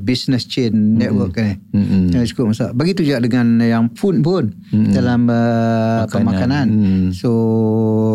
business 0.00 0.44
chain 0.44 1.00
network 1.00 1.32
kan. 1.34 1.56
Mhm. 1.72 2.12
Ya, 2.12 2.20
cukup 2.28 2.52
usaha. 2.52 2.70
Begitu 2.70 3.00
juga 3.02 3.24
dengan 3.24 3.56
yang 3.58 3.88
food 3.94 4.20
pun 4.20 4.52
Mhm. 4.68 4.92
dalam 4.92 5.24
uh, 5.26 6.04
Makanan. 6.04 6.24
makanan. 6.26 6.66
Mhm. 6.68 7.06
So 7.12 7.30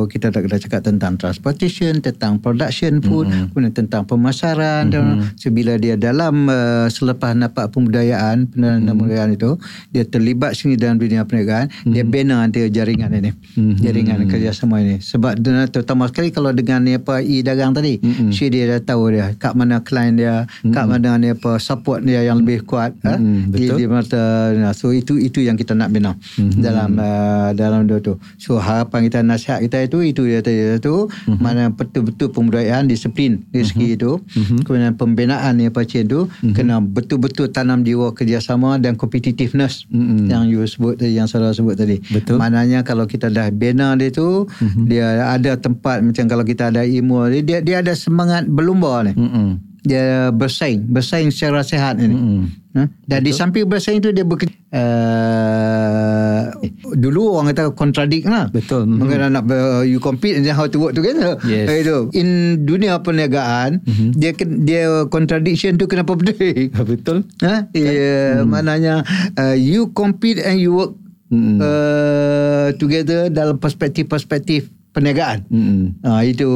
kita 0.06 0.30
tak 0.30 0.46
kena 0.46 0.58
cakap 0.60 0.82
tentang 0.84 1.18
transportation, 1.18 2.00
tentang 2.00 2.38
production 2.38 3.00
food, 3.00 3.26
Hmm. 3.26 3.34
mm-hmm. 3.34 3.48
kemudian 3.54 3.74
tentang 3.76 4.04
pemasaran 4.04 4.90
mm-hmm. 4.90 5.18
dan 5.24 5.38
so 5.38 5.50
bila 5.50 5.78
dia 5.78 5.96
dalam 5.96 6.46
uh, 6.46 6.86
selepas 6.88 7.34
dapat 7.34 7.72
pembudayaan, 7.72 8.52
pembudayaan 8.52 9.32
itu, 9.32 9.56
dia 9.90 10.04
terlibat 10.04 10.54
sini 10.54 10.76
dalam 10.76 10.98
dunia 10.98 11.24
perniagaan, 11.24 11.70
mm-hmm. 11.72 11.94
dia 11.94 12.04
bina 12.04 12.38
dia 12.48 12.68
jaringan 12.68 13.12
ini. 13.14 13.32
Mhm. 13.56 13.61
Mm-hmm. 13.62 13.84
Jaringan 13.86 14.20
kerjasama 14.26 14.82
ini. 14.82 14.98
Sebab 14.98 15.38
terutama 15.70 16.10
sekali 16.10 16.34
kalau 16.34 16.50
dengan 16.50 16.82
ni 16.82 16.98
apa 16.98 17.22
e-dagang 17.22 17.72
tadi, 17.72 18.02
Mhm. 18.02 18.10
mm-hmm. 18.10 18.30
so 18.34 18.50
dia 18.50 18.64
dah 18.66 18.80
tahu 18.82 19.04
dia 19.14 19.26
kat 19.38 19.54
mana 19.54 19.78
klien 19.80 20.18
dia, 20.18 20.50
mm-hmm. 20.50 20.74
kat 20.74 20.86
mana 20.90 21.10
ni 21.16 21.30
apa 21.30 21.62
support 21.62 22.02
dia 22.02 22.26
yang 22.26 22.42
lebih 22.42 22.66
kuat, 22.66 22.98
Mhm, 22.98 23.06
ha? 23.06 23.16
di, 23.54 23.70
betul. 23.70 23.78
di 23.78 23.86
mata 23.86 24.24
nah, 24.58 24.74
so 24.74 24.90
itu 24.90 25.16
itu 25.16 25.46
yang 25.46 25.54
kita 25.54 25.78
nak 25.78 25.94
bina 25.94 26.18
mm-hmm. 26.18 26.58
dalam 26.58 26.90
uh, 26.98 27.50
dalam 27.54 27.86
dua 27.86 28.02
tu. 28.02 28.18
So 28.42 28.58
harapan 28.58 29.06
kita 29.06 29.22
nasihat 29.22 29.62
kita 29.62 29.86
itu 29.86 30.02
itu 30.02 30.22
dia 30.26 30.42
tadi 30.42 30.82
tu 30.82 31.06
mm-hmm. 31.06 31.38
mana 31.38 31.70
betul-betul 31.70 32.34
pembudayaan 32.34 32.90
disiplin 32.90 33.46
dari 33.54 33.68
segi 33.68 33.94
itu. 33.94 34.18
Mm-hmm. 34.18 34.58
Kemudian 34.66 34.94
pembinaan 34.98 35.62
ni 35.62 35.70
apa 35.70 35.86
macam 35.86 36.02
tu 36.04 36.20
mm-hmm. 36.26 36.54
kena 36.56 36.76
betul-betul 36.82 37.52
tanam 37.52 37.84
jiwa 37.84 38.10
kerjasama 38.12 38.80
dan 38.80 38.96
competitiveness 38.96 39.84
Mhm. 39.92 40.32
yang 40.32 40.44
you 40.48 40.64
sebut 40.64 40.96
tadi 40.96 41.14
yang 41.14 41.28
saudara 41.28 41.52
sebut 41.52 41.76
tadi. 41.76 42.00
Betul. 42.00 42.40
Maknanya 42.40 42.82
kalau 42.82 43.04
kita 43.06 43.28
dah 43.28 43.51
bina 43.52 43.94
dia 43.94 44.10
tu 44.10 44.48
mm-hmm. 44.48 44.86
dia 44.88 45.06
ada 45.28 45.56
tempat 45.56 46.00
macam 46.00 46.26
kalau 46.26 46.42
kita 46.42 46.72
ada 46.72 46.82
ilmu 46.82 47.28
dia 47.44 47.60
dia 47.60 47.84
ada 47.84 47.94
semangat 47.94 48.48
berlumba 48.48 49.04
ni. 49.06 49.14
Mm-mm. 49.14 49.50
Dia 49.82 50.30
bersaing, 50.30 50.86
bersaing 50.86 51.34
secara 51.34 51.66
sehat 51.66 51.98
ini. 51.98 52.14
Mm-mm. 52.14 52.42
Ha? 52.72 52.88
Dan 53.04 53.20
di 53.26 53.36
samping 53.36 53.68
bersaing 53.68 54.00
tu 54.00 54.14
dia 54.14 54.24
bekerja 54.24 54.54
uh, 54.72 56.56
dulu 56.96 57.36
orang 57.36 57.52
kata 57.52 57.76
contradict 57.76 58.26
lah. 58.30 58.48
Betul. 58.48 58.88
Mhm. 58.88 58.96
Mungkin 58.96 59.18
nak 59.34 59.44
ber, 59.44 59.84
you 59.84 60.00
compete 60.00 60.40
and 60.40 60.48
then 60.48 60.56
how 60.56 60.70
to 60.70 60.78
work 60.80 60.96
together. 60.96 61.36
Yes. 61.44 61.68
Eh, 61.68 61.84
Itu. 61.84 62.08
In 62.16 62.62
dunia 62.64 63.02
perniagaan 63.02 63.84
Mhm. 63.84 64.08
dia 64.16 64.32
dia 64.64 64.84
contradiction 65.12 65.76
tu 65.76 65.90
kenapa 65.90 66.16
penting? 66.16 66.72
Betul. 66.94 67.28
Ha? 67.44 67.68
Ya, 67.76 68.46
maknanya 68.46 69.04
uh, 69.36 69.56
you 69.58 69.92
compete 69.92 70.40
and 70.40 70.62
you 70.62 70.72
work 70.72 70.96
Mm-mm. 71.32 71.58
uh, 71.64 72.76
together 72.76 73.32
dalam 73.32 73.56
perspektif-perspektif 73.56 74.68
perniagaan. 74.92 75.48
Mm-mm. 75.48 76.04
Ha, 76.04 76.28
itu 76.28 76.52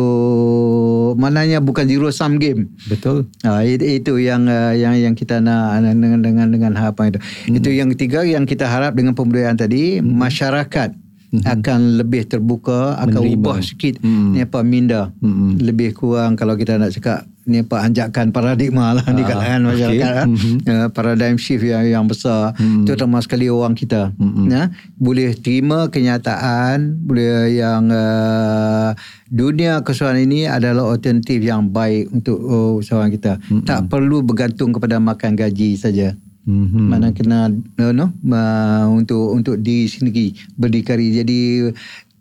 maknanya 1.16 1.64
bukan 1.64 1.88
zero 1.88 2.12
sum 2.12 2.36
game. 2.36 2.68
Betul. 2.92 3.32
Ha, 3.48 3.64
itu, 3.64 4.04
itu 4.04 4.14
yang 4.20 4.52
uh, 4.52 4.76
yang 4.76 5.00
yang 5.00 5.16
kita 5.16 5.40
nak 5.40 5.80
dengan 5.82 6.20
dengan 6.20 6.48
dengan 6.52 6.72
harapan 6.76 7.16
itu. 7.16 7.20
Hmm. 7.24 7.56
Itu 7.56 7.70
yang 7.72 7.88
ketiga 7.96 8.28
yang 8.28 8.44
kita 8.44 8.68
harap 8.68 9.00
dengan 9.00 9.16
pembudayaan 9.16 9.56
tadi 9.56 10.04
hmm. 10.04 10.12
masyarakat 10.12 10.92
akan 11.36 12.00
lebih 12.00 12.32
terbuka, 12.32 12.96
akan 12.96 13.20
Menerima. 13.28 13.40
ubah 13.40 13.58
sikit 13.60 14.00
Hmm. 14.00 14.36
ni 14.36 14.44
apa 14.44 14.60
minda. 14.64 15.12
Hmm. 15.20 15.56
Lebih 15.60 15.96
kurang 15.96 16.36
kalau 16.36 16.56
kita 16.60 16.76
nak 16.76 16.92
cakap 16.96 17.28
ni 17.46 17.62
apa 17.62 17.86
anjakan 17.86 18.30
paradigma 18.30 18.92
lah 18.92 19.06
di 19.06 19.22
Ah, 19.22 19.28
kalangan 19.28 19.62
masyarakat 19.70 20.26
okay. 20.26 20.34
Mhm. 20.34 20.58
uh, 20.66 20.88
paradigm 20.90 21.38
shift 21.38 21.62
yang 21.62 21.86
yang 21.86 22.06
besar 22.06 22.58
Hmm. 22.58 22.84
terutama 22.84 23.22
sekali 23.22 23.46
orang 23.48 23.74
kita 23.74 24.10
Mhm. 24.18 24.46
ya 24.50 24.64
boleh 24.98 25.38
terima 25.38 25.86
kenyataan 25.88 27.00
boleh 27.00 27.54
yang 27.54 27.90
uh, 27.90 28.98
dunia 29.28 29.82
kesusahan 29.82 30.20
ini 30.20 30.46
adalah 30.46 30.90
alternatif 30.90 31.40
yang 31.40 31.70
baik 31.70 32.10
untuk 32.10 32.38
uh, 32.38 32.78
usahawan 32.78 33.10
kita 33.10 33.38
tak 33.64 33.88
perlu 33.88 34.22
bergantung 34.22 34.70
kepada 34.72 34.98
makan 34.98 35.34
gaji 35.34 35.76
saja 35.76 36.18
Mm-hmm. 36.46 36.86
mana 36.86 37.10
kena 37.10 37.50
uh, 37.82 37.90
no, 37.90 38.14
uh, 38.30 38.86
untuk 38.94 39.34
untuk 39.34 39.58
diri 39.58 39.90
sendiri 39.90 40.30
berdikari 40.54 41.10
jadi 41.10 41.74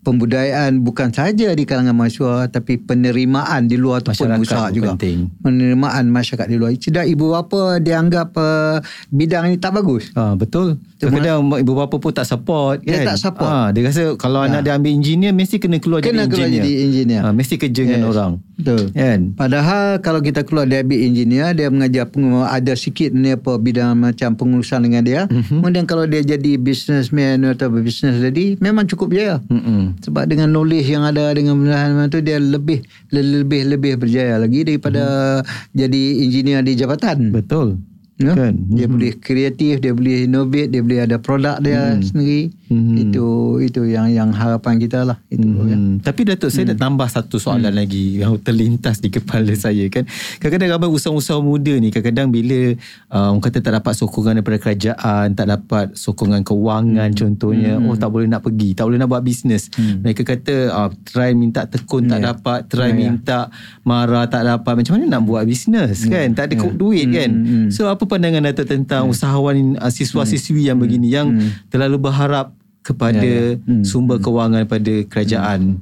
pembudayaan 0.05 0.79
bukan 0.79 1.09
saja 1.11 1.49
di 1.51 1.65
kalangan 1.65 1.93
mahasiswa 1.93 2.47
tapi 2.47 2.77
penerimaan 2.77 3.65
di 3.65 3.75
luar 3.75 3.99
tu 3.99 4.13
pun 4.13 4.29
Masyarakat 4.29 4.39
besar 4.39 4.61
pun 4.63 4.75
juga 4.75 4.89
penting. 4.93 5.19
penerimaan 5.41 6.05
masyarakat 6.07 6.47
di 6.47 6.57
luar 6.57 6.71
tidak 6.75 7.05
ibu 7.05 7.25
bapa 7.31 7.63
dianggap 7.79 8.29
uh, 8.35 8.79
bidang 9.09 9.49
ini 9.49 9.57
tak 9.57 9.73
bagus 9.73 10.13
Ah 10.15 10.35
betul. 10.35 10.77
Kadang-kadang 10.95 11.41
ibu 11.59 11.73
bapa 11.75 11.97
pun 11.97 12.11
tak 12.11 12.25
support 12.25 12.81
Dia 12.81 13.01
kan. 13.01 13.07
tak 13.07 13.19
support. 13.19 13.49
Ah 13.49 13.69
dia 13.69 13.83
rasa 13.83 14.15
kalau 14.15 14.41
anak 14.41 14.61
dia 14.63 14.73
ambil 14.73 14.93
engineer 14.93 15.33
mesti 15.33 15.57
kena 15.57 15.77
keluar 15.79 16.01
Kena 16.01 16.23
jadi 16.23 16.29
keluar 16.29 16.47
engineer. 16.47 16.65
jadi 16.65 16.73
engineer. 16.83 17.23
Ah 17.23 17.33
mesti 17.33 17.55
kerja 17.57 17.81
dengan 17.83 18.01
Yes. 18.03 18.11
orang. 18.11 18.33
Betul 18.59 18.91
Kan? 18.95 19.35
Padahal 19.35 19.99
kalau 20.01 20.21
kita 20.23 20.47
keluar 20.47 20.65
dia 20.69 20.81
ambil 20.85 21.01
engineer, 21.01 21.53
dia 21.55 21.69
mengajar 21.69 22.07
peng- 22.09 22.47
ada 22.47 22.73
sikit 22.79 23.11
ni 23.11 23.35
apa 23.35 23.59
bidang 23.59 23.99
macam 23.99 24.35
pengurusan 24.39 24.87
dengan 24.87 25.03
dia. 25.03 25.23
Mhm. 25.27 25.35
Mm-hmm. 25.35 25.59
Kemudian 25.61 25.85
kalau 25.85 26.05
dia 26.07 26.23
jadi 26.25 26.53
businessman 26.57 27.45
atau 27.45 27.69
business 27.71 28.21
lady, 28.21 28.57
memang 28.59 28.87
cukup 28.89 29.13
jaya. 29.15 29.43
Mm-mm. 29.51 29.99
Sebab 30.03 30.25
dengan 30.31 30.51
knowledge 30.51 30.89
yang 30.89 31.05
ada 31.05 31.35
dengan 31.35 31.59
benda 31.61 32.07
tu 32.11 32.21
dia 32.21 32.39
lebih 32.39 32.85
lebih 33.11 33.63
lebih 33.77 33.93
berjaya 33.99 34.41
lagi 34.41 34.65
daripada 34.65 35.41
jadi 35.75 36.03
engineer 36.23 36.61
di 36.63 36.75
jabatan. 36.79 37.31
Betul. 37.31 37.81
Ya? 38.15 38.31
Kan? 38.31 38.55
Dia 38.71 38.87
boleh 38.87 39.19
kreatif, 39.19 39.83
dia 39.83 39.91
boleh 39.91 40.31
innovate, 40.31 40.71
dia 40.71 40.87
boleh 40.87 41.03
ada 41.03 41.19
produk 41.19 41.59
dia 41.59 41.99
sendiri. 41.99 42.55
Mhm. 42.71 42.97
Itu 43.11 43.27
itu 43.59 43.83
yang 43.91 44.07
yang 44.07 44.31
harapan 44.31 44.79
kita 44.79 45.03
lah. 45.03 45.19
Itu 45.27 45.47
ya. 45.67 45.75
Hmm. 45.75 45.99
Tapi 45.99 46.23
Datuk 46.23 46.51
saya 46.55 46.71
nak 46.71 46.79
tambah 46.79 47.09
satu 47.11 47.43
soalan 47.43 47.75
lagi 47.75 48.23
yang 48.23 48.39
terlintas 48.47 49.03
di 49.03 49.11
kepala 49.11 49.51
saya 49.59 49.91
kan. 49.91 50.07
Kadang-kadang 50.39 50.79
ramai 50.79 50.89
usahawan-usahawan 50.95 51.43
muda 51.43 51.75
ni 51.75 51.91
kadang-kadang 51.91 52.31
bila 52.31 52.79
uh, 53.11 53.35
orang 53.35 53.43
kata 53.43 53.59
tak 53.59 53.75
dapat 53.83 53.93
sokongan 53.99 54.33
daripada 54.39 54.59
kerajaan, 54.63 55.27
tak 55.35 55.47
dapat 55.51 55.87
sokongan 55.99 56.47
kewangan 56.47 57.11
contohnya, 57.19 57.83
oh 57.83 57.99
tak 57.99 58.11
boleh 58.15 58.31
nak 58.31 58.47
pergi, 58.47 58.79
tak 58.79 58.87
boleh 58.87 58.99
nak 59.03 59.11
buat 59.11 59.23
bisnes. 59.27 59.75
Mereka 59.75 60.23
kata 60.23 60.55
uh, 60.71 60.91
try 61.03 61.35
minta 61.35 61.67
tekun 61.67 62.07
tak 62.07 62.23
dapat, 62.23 62.71
try 62.71 62.95
minta 62.95 63.51
marah 63.83 64.31
tak 64.31 64.47
dapat. 64.47 64.73
Macam 64.79 64.99
mana 64.99 65.19
nak 65.19 65.23
buat 65.27 65.43
bisnes 65.43 66.07
kan? 66.07 66.31
Tak 66.33 66.55
ada 66.55 66.55
duit 66.71 67.11
kan? 67.11 67.31
So 67.75 67.91
apa 67.91 68.04
pandangan 68.07 68.45
Datuk 68.51 68.69
tentang 68.71 69.09
usahawan 69.11 69.77
uh, 69.81 69.93
siswa-siswi 69.93 70.69
yang 70.69 70.79
begini 70.81 71.11
yang 71.13 71.35
terlalu 71.69 71.99
berharap 71.99 72.53
kepada 72.85 73.57
sumber 73.83 74.21
kewangan 74.21 74.69
pada 74.69 74.95
kerajaan. 75.09 75.81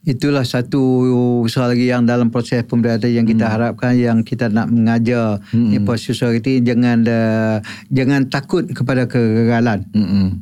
Itulah 0.00 0.48
satu 0.48 0.80
usaha 1.44 1.68
lagi 1.68 1.92
yang 1.92 2.08
dalam 2.08 2.32
proses 2.32 2.64
pemberdayaan 2.64 3.20
yang 3.20 3.26
kita 3.28 3.44
Hmm. 3.46 3.54
harapkan 3.54 3.92
yang 3.92 4.18
kita 4.24 4.48
nak 4.48 4.72
mengajar 4.72 5.44
hmm. 5.52 5.76
ni 5.76 5.78
society 6.00 6.64
jangan 6.64 7.04
uh, 7.04 7.60
jangan 7.92 8.24
takut 8.32 8.64
kepada 8.72 9.04
kegagalan. 9.04 9.84
Mm-mm. 9.92 10.40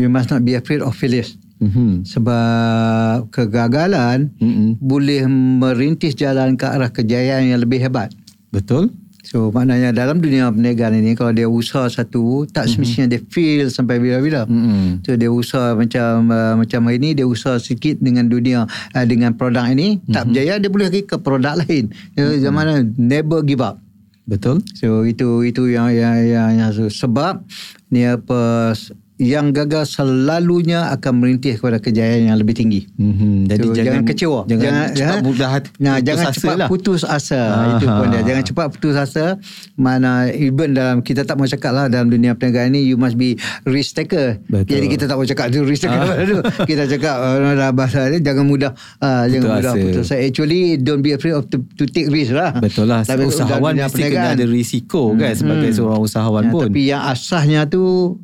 You 0.00 0.08
must 0.08 0.32
not 0.32 0.48
be 0.48 0.56
afraid 0.56 0.80
of 0.80 0.96
failure. 0.96 1.28
Mhm. 1.58 2.06
Sebab 2.06 3.34
kegagalan 3.34 4.30
Mm-mm. 4.38 4.78
boleh 4.78 5.26
merintis 5.28 6.14
jalan 6.14 6.54
ke 6.54 6.64
arah 6.64 6.88
kejayaan 6.88 7.50
yang 7.50 7.60
lebih 7.60 7.82
hebat. 7.82 8.14
Betul? 8.48 8.94
So 9.28 9.52
maknanya 9.52 9.92
dalam 9.92 10.24
dunia 10.24 10.48
perniagaan 10.48 11.04
ini 11.04 11.12
kalau 11.12 11.36
dia 11.36 11.44
usaha 11.44 11.84
satu 11.84 12.48
tak 12.48 12.64
semestinya 12.64 13.12
dia 13.12 13.20
fail 13.28 13.68
sampai 13.68 14.00
bila-bila. 14.00 14.48
Mm-mm. 14.48 15.04
So 15.04 15.20
dia 15.20 15.28
usaha 15.28 15.76
macam 15.76 16.32
uh, 16.32 16.56
macam 16.56 16.88
hari 16.88 16.96
ni 16.96 17.12
dia 17.12 17.28
usaha 17.28 17.60
sikit 17.60 18.00
dengan 18.00 18.32
dunia 18.32 18.64
uh, 18.64 19.04
dengan 19.04 19.36
produk 19.36 19.68
ini 19.68 20.00
tak 20.08 20.32
berjaya 20.32 20.56
dia 20.56 20.72
boleh 20.72 20.88
pergi 20.88 21.02
ke 21.04 21.16
produk 21.20 21.60
lain. 21.60 21.92
Dia 22.16 22.40
zaman 22.40 22.56
mana 22.56 22.74
never 22.96 23.44
give 23.44 23.60
up. 23.60 23.76
Betul? 24.24 24.64
So 24.72 25.04
itu 25.04 25.44
itu 25.44 25.72
yang 25.72 25.92
yang 25.92 26.24
yang, 26.24 26.50
yang 26.56 26.70
so, 26.72 26.88
sebab 26.88 27.44
ni 27.92 28.08
apa 28.08 28.72
yang 29.18 29.50
gagal 29.50 29.90
selalunya 29.92 30.88
akan 30.90 31.12
merintih 31.16 31.54
kepada 31.54 31.76
kejayaan 31.76 32.30
yang 32.30 32.36
lebih 32.36 32.54
tinggi. 32.54 32.86
Mm-hmm. 32.92 33.34
Jadi 33.44 33.58
So, 33.60 33.70
jangan, 33.72 33.82
jangan 33.84 34.02
kecewa. 34.04 34.40
Jangan 34.44 34.62
Jangan- 34.62 34.88
cepat 34.88 35.10
ya. 35.10 35.20
mudah 35.20 35.48
hati, 35.50 35.68
Nah, 35.76 35.94
putus 35.94 36.06
jangan 36.06 36.24
asa 36.24 36.34
cepat 36.34 36.54
lah. 36.56 36.68
putus 36.68 37.02
asa. 37.02 37.40
Aha. 37.42 37.66
Itu 37.72 37.86
pun 37.88 38.06
dia. 38.08 38.22
Jangan 38.22 38.44
cepat 38.44 38.66
putus 38.70 38.94
asa. 38.94 39.26
Mana 39.74 40.10
even 40.28 40.70
dalam 40.72 40.96
kita 41.00 41.22
tak 41.22 41.34
mau 41.34 41.44
cakap 41.44 41.72
lah 41.72 41.86
dalam 41.86 42.06
dunia 42.06 42.32
perniagaan 42.32 42.70
ni 42.70 42.84
you 42.84 42.94
must 42.94 43.14
be 43.14 43.34
risk 43.64 43.94
taker. 43.94 44.38
Betul. 44.44 44.70
Jadi 44.70 44.86
kita 44.88 45.04
tak 45.04 45.14
mau 45.14 45.24
cakap 45.24 45.46
tu 45.48 45.62
risk 45.62 45.82
taker. 45.82 45.98
Aduh, 46.16 46.38
kita 46.64 46.82
cakap 46.88 47.16
uh, 47.16 47.52
dah 47.52 47.70
bahasa 47.70 48.06
ni 48.06 48.18
jangan 48.18 48.44
mudah 48.44 48.70
uh, 48.98 49.26
jangan 49.26 49.48
mudah 49.52 49.72
asa. 49.72 49.80
putus 49.80 50.02
asa. 50.04 50.16
Actually 50.16 50.60
don't 50.76 51.00
be 51.00 51.10
afraid 51.10 51.34
of 51.34 51.46
to, 51.48 51.58
to 51.74 51.84
take 51.84 52.06
risk 52.08 52.30
lah. 52.30 52.54
Betul 52.54 52.86
lah. 52.86 53.02
Tapi 53.02 53.26
usahawan 53.26 53.74
dalam 53.74 53.88
mesti 53.88 54.02
kena 54.04 54.32
ada 54.32 54.44
risiko 54.44 55.10
kan 55.12 55.32
sebagai 55.32 55.70
seorang 55.70 55.98
usahawan 56.00 56.42
Ya, 56.44 56.50
pun. 56.50 56.62
Tapi 56.64 56.80
yang 56.86 57.02
asasnya 57.04 57.66
tu 57.66 58.14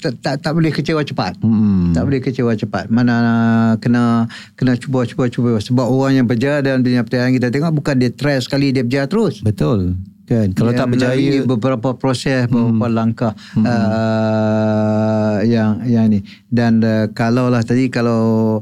tak, 0.00 0.12
tak, 0.20 0.34
tak 0.44 0.52
boleh 0.52 0.72
kecewa 0.72 1.02
cepat. 1.02 1.36
Hmm. 1.40 1.92
Tak 1.96 2.02
boleh 2.06 2.20
kecewa 2.22 2.52
cepat. 2.56 2.88
Mana 2.92 3.16
kena 3.80 4.30
kena 4.54 4.76
cuba 4.76 5.04
cuba 5.08 5.28
cuba 5.28 5.58
sebab 5.58 5.86
orang 5.88 6.22
yang 6.22 6.26
berjaya 6.26 6.60
dalam 6.62 6.84
dunia 6.84 7.02
perniagaan 7.02 7.34
kita 7.36 7.48
tengok 7.52 7.72
bukan 7.76 7.94
dia 8.00 8.10
try 8.12 8.36
sekali 8.40 8.72
dia 8.72 8.84
berjaya 8.84 9.06
terus. 9.08 9.40
Betul. 9.40 9.96
Kan 10.26 10.58
kalau 10.58 10.74
Dia 10.74 10.82
tak 10.82 10.88
berjaya 10.90 11.46
beberapa 11.46 11.94
proses 11.94 12.50
beberapa 12.50 12.90
langkah 12.90 13.32
uh, 13.62 15.38
yang 15.46 15.86
yang 15.86 16.10
ni 16.10 16.26
dan 16.50 16.82
uh, 16.82 17.06
kalau 17.14 17.46
lah 17.46 17.62
tadi 17.62 17.86
kalau 17.86 18.58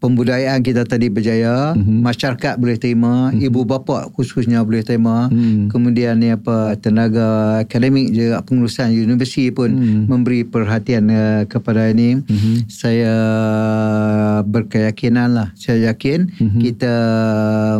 pembudayaan 0.00 0.60
kita 0.60 0.84
tadi 0.84 1.08
berjaya 1.08 1.72
masyarakat 1.76 2.60
boleh 2.60 2.76
terima 2.76 3.32
ibu 3.32 3.64
bapa 3.64 4.08
khususnya 4.12 4.62
boleh 4.62 4.84
terima 4.84 5.28
kemudian 5.72 6.20
ni 6.20 6.32
apa 6.32 6.76
tenaga 6.78 7.60
akademik 7.64 8.12
juga 8.12 8.44
pengurusan 8.44 8.92
universiti 8.92 9.50
pun 9.50 9.72
memberi 10.06 10.44
perhatian 10.44 11.08
uh, 11.08 11.42
kepada 11.48 11.90
ini 11.90 12.20
saya 12.68 13.16
berkeyakinan 14.44 15.32
lah 15.32 15.48
saya 15.56 15.92
yakin 15.92 16.28
kita 16.60 16.94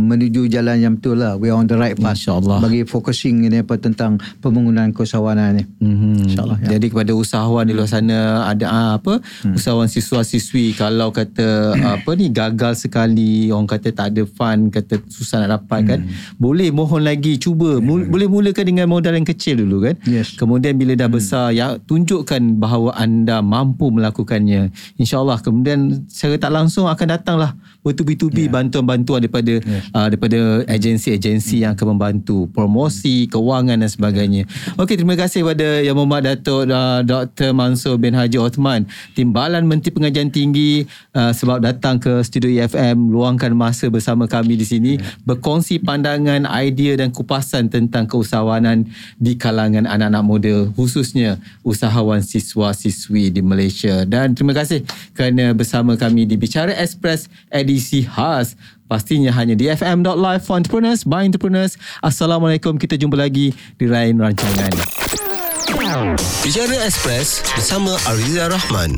menuju 0.00 0.48
jalan 0.48 0.76
yang 0.81 0.94
betul 0.98 1.20
lah 1.20 1.37
we 1.37 1.52
are 1.52 1.57
on 1.57 1.68
the 1.68 1.76
right 1.76 1.96
path 2.00 2.16
InsyaAllah. 2.16 2.59
bagi 2.64 2.83
focusing 2.88 3.44
ini 3.46 3.61
apa 3.62 3.76
tentang 3.76 4.18
pembangunan 4.40 4.90
keusahawanan 4.90 5.61
ni. 5.61 5.64
Mm-hmm. 5.85 6.14
InsyaAllah, 6.33 6.59
ya. 6.64 6.68
Jadi 6.76 6.87
kepada 6.90 7.12
usahawan 7.12 7.64
di 7.68 7.72
luar 7.76 7.88
sana 7.90 8.48
ada 8.48 8.66
ah, 8.66 8.92
apa 8.98 9.20
hmm. 9.20 9.55
usahawan 9.55 9.87
siswa-siswi 9.87 10.74
kalau 10.74 11.12
kata 11.12 11.76
apa 12.07 12.14
ni 12.14 12.31
gagal 12.31 12.79
sekali 12.79 13.51
orang 13.51 13.66
kata 13.66 13.90
tak 13.90 14.14
ada 14.14 14.23
fund 14.31 14.71
kata 14.71 15.03
susah 15.11 15.42
nak 15.42 15.59
dapat 15.59 15.81
kan. 15.90 16.01
Boleh 16.38 16.71
mohon 16.71 17.03
lagi 17.03 17.35
cuba. 17.35 17.83
Mul- 17.83 18.07
boleh 18.07 18.31
mulakan 18.31 18.62
dengan 18.62 18.87
modal 18.87 19.19
yang 19.19 19.27
kecil 19.27 19.66
dulu 19.66 19.90
kan. 19.90 19.99
Yes. 20.07 20.38
kemudian 20.38 20.79
bila 20.79 20.95
dah 20.95 21.11
besar 21.11 21.51
ya 21.51 21.83
tunjukkan 21.83 22.62
bahawa 22.62 22.95
anda 22.95 23.42
mampu 23.42 23.90
melakukannya. 23.90 24.71
Insyaallah. 25.03 25.42
Kemudian 25.42 26.07
secara 26.07 26.38
tak 26.38 26.53
langsung 26.55 26.87
akan 26.87 27.19
datanglah 27.19 27.59
bertubi-tubi 27.83 28.47
bantuan-bantuan 28.47 29.27
daripada 29.27 29.59
uh, 29.95 30.07
daripada 30.07 30.62
agensi-agensi 30.71 31.66
yang 31.66 31.75
akan 31.75 31.99
membantu 31.99 32.47
promosi 32.55 33.27
kewangan 33.27 33.83
dan 33.83 33.90
sebagainya. 33.90 34.47
Okey 34.79 34.95
terima 34.95 35.19
kasih 35.19 35.42
kepada 35.42 35.83
Yang 35.83 35.97
Mohd 35.99 36.23
Datuk 36.23 36.62
uh, 36.71 37.03
Dr 37.03 37.51
Mansur 37.51 37.99
bin 37.99 38.14
Haji 38.14 38.38
Othman 38.38 38.87
Timbalan 39.14 39.66
Menteri 39.66 39.90
Pengajian 39.90 40.31
Tinggi 40.31 40.87
uh, 41.14 41.35
sebab 41.35 41.62
datang 41.96 42.20
ke 42.20 42.28
studio 42.28 42.52
EFM 42.52 43.09
luangkan 43.09 43.56
masa 43.56 43.88
bersama 43.88 44.28
kami 44.28 44.61
di 44.61 44.68
sini 44.68 44.92
berkongsi 45.24 45.80
pandangan 45.80 46.44
idea 46.61 47.00
dan 47.00 47.09
kupasan 47.09 47.72
tentang 47.72 48.04
keusahawanan 48.04 48.85
di 49.16 49.40
kalangan 49.40 49.88
anak-anak 49.88 50.24
muda 50.24 50.56
khususnya 50.76 51.40
usahawan 51.64 52.20
siswa-siswi 52.20 53.32
di 53.32 53.40
Malaysia. 53.40 54.04
Dan 54.04 54.37
terima 54.37 54.52
kasih 54.52 54.85
kerana 55.16 55.56
bersama 55.56 55.96
kami 55.96 56.28
di 56.28 56.37
Bicara 56.37 56.76
Express 56.76 57.32
edisi 57.48 58.04
khas. 58.04 58.52
Pastinya 58.87 59.35
hanya 59.35 59.59
di 59.59 59.66
fm.live 59.66 60.44
for 60.44 60.61
entrepreneurs 60.61 61.02
by 61.02 61.24
entrepreneurs. 61.24 61.80
Assalamualaikum 62.04 62.76
kita 62.76 63.00
jumpa 63.00 63.18
lagi 63.18 63.56
di 63.80 63.87
lain 63.88 64.20
rancangan. 64.20 64.70
Bicara 66.44 66.76
Express 66.87 67.42
bersama 67.56 67.98
Ariza 68.06 68.52
Rahman. 68.52 68.94